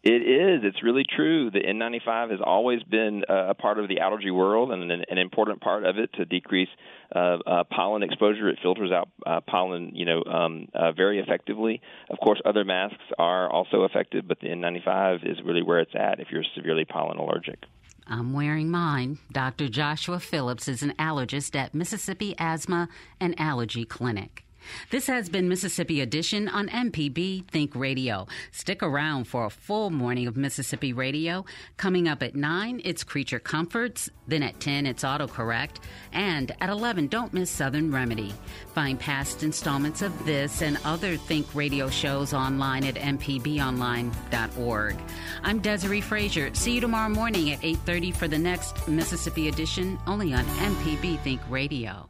It 0.02 0.22
is. 0.22 0.62
It's 0.64 0.82
really 0.82 1.04
true. 1.04 1.52
The 1.52 1.60
N95 1.60 2.32
has 2.32 2.40
always 2.42 2.82
been 2.84 3.24
a 3.28 3.54
part 3.54 3.80
of 3.80 3.90
the 3.90 4.00
allergy 4.00 4.32
world 4.32 4.72
and 4.72 4.90
an, 4.90 5.04
an 5.10 5.18
important 5.18 5.60
part 5.60 5.84
of 5.84 5.98
it 5.98 6.14
to 6.14 6.26
decrease 6.26 6.70
uh, 7.14 7.38
uh, 7.46 7.64
pollen 7.66 8.04
exposure. 8.04 8.48
It 8.48 8.60
filters 8.62 8.92
out 8.92 9.10
uh, 9.26 9.42
pollen, 9.42 9.92
you 9.94 10.06
know, 10.06 10.24
um, 10.24 10.68
uh, 10.74 10.94
very 10.94 11.20
effectively. 11.20 11.82
Of 12.10 12.20
course, 12.20 12.42
other 12.46 12.64
masks 12.64 13.04
are 13.18 13.50
also 13.50 13.84
effective, 13.84 14.26
but 14.26 14.40
the 14.40 14.48
N95 14.48 15.30
is 15.30 15.38
really 15.44 15.64
where 15.64 15.80
it's 15.80 15.96
at 15.96 16.22
if 16.22 16.28
you're 16.32 16.46
severely 16.56 16.86
pollen 16.86 17.18
allergic. 17.18 17.60
I'm 18.08 18.34
wearing 18.34 18.72
mine. 18.72 19.20
Dr. 19.32 19.68
Joshua 19.68 20.20
Phillips 20.20 20.68
is 20.68 20.82
an 20.82 20.94
allergist 20.98 21.56
at 21.56 21.76
Mississippi 21.76 22.36
Asthma 22.40 22.90
and 23.20 23.40
Allergy 23.40 23.86
Clinic. 23.86 24.46
This 24.90 25.08
has 25.08 25.30
been 25.30 25.50
Mississippi 25.50 26.02
Edition 26.02 26.48
on 26.48 26.70
MPB 26.70 27.50
Think 27.50 27.76
Radio. 27.76 28.28
Stick 28.52 28.84
around 28.84 29.26
for 29.26 29.46
a 29.46 29.50
full 29.50 29.90
morning 29.90 30.28
of 30.28 30.38
Mississippi 30.38 30.94
Radio. 30.94 31.46
Coming 31.78 32.08
up 32.08 32.24
at 32.24 32.36
9, 32.36 32.82
it's 32.84 33.04
Creature 33.04 33.40
Comforts. 33.40 34.10
Then 34.28 34.44
at 34.44 34.60
10, 34.60 34.86
it's 34.86 35.04
Autocorrect. 35.04 35.78
And 36.14 36.52
at 36.62 36.70
11, 36.70 37.08
don't 37.08 37.34
miss 37.34 37.50
Southern 37.50 37.92
Remedy. 37.92 38.34
Find 38.74 39.00
past 39.00 39.44
installments 39.44 40.02
of 40.02 40.26
this 40.26 40.62
and 40.62 40.78
other 40.86 41.18
Think 41.18 41.54
Radio 41.56 41.90
shows 41.90 42.34
online 42.34 42.86
at 42.86 42.96
mpbonline.org. 42.96 44.96
I'm 45.44 45.60
Desiree 45.60 46.02
Frazier. 46.02 46.54
See 46.54 46.76
you 46.76 46.82
tomorrow 46.82 47.10
morning 47.10 47.52
at 47.52 47.62
8.30 47.62 48.16
for 48.16 48.28
the 48.28 48.38
next 48.38 48.88
Mississippi 48.88 49.48
Edition, 49.48 49.98
only 50.06 50.34
on 50.34 50.46
MPB 50.46 51.20
Think 51.22 51.42
Radio. 51.50 52.10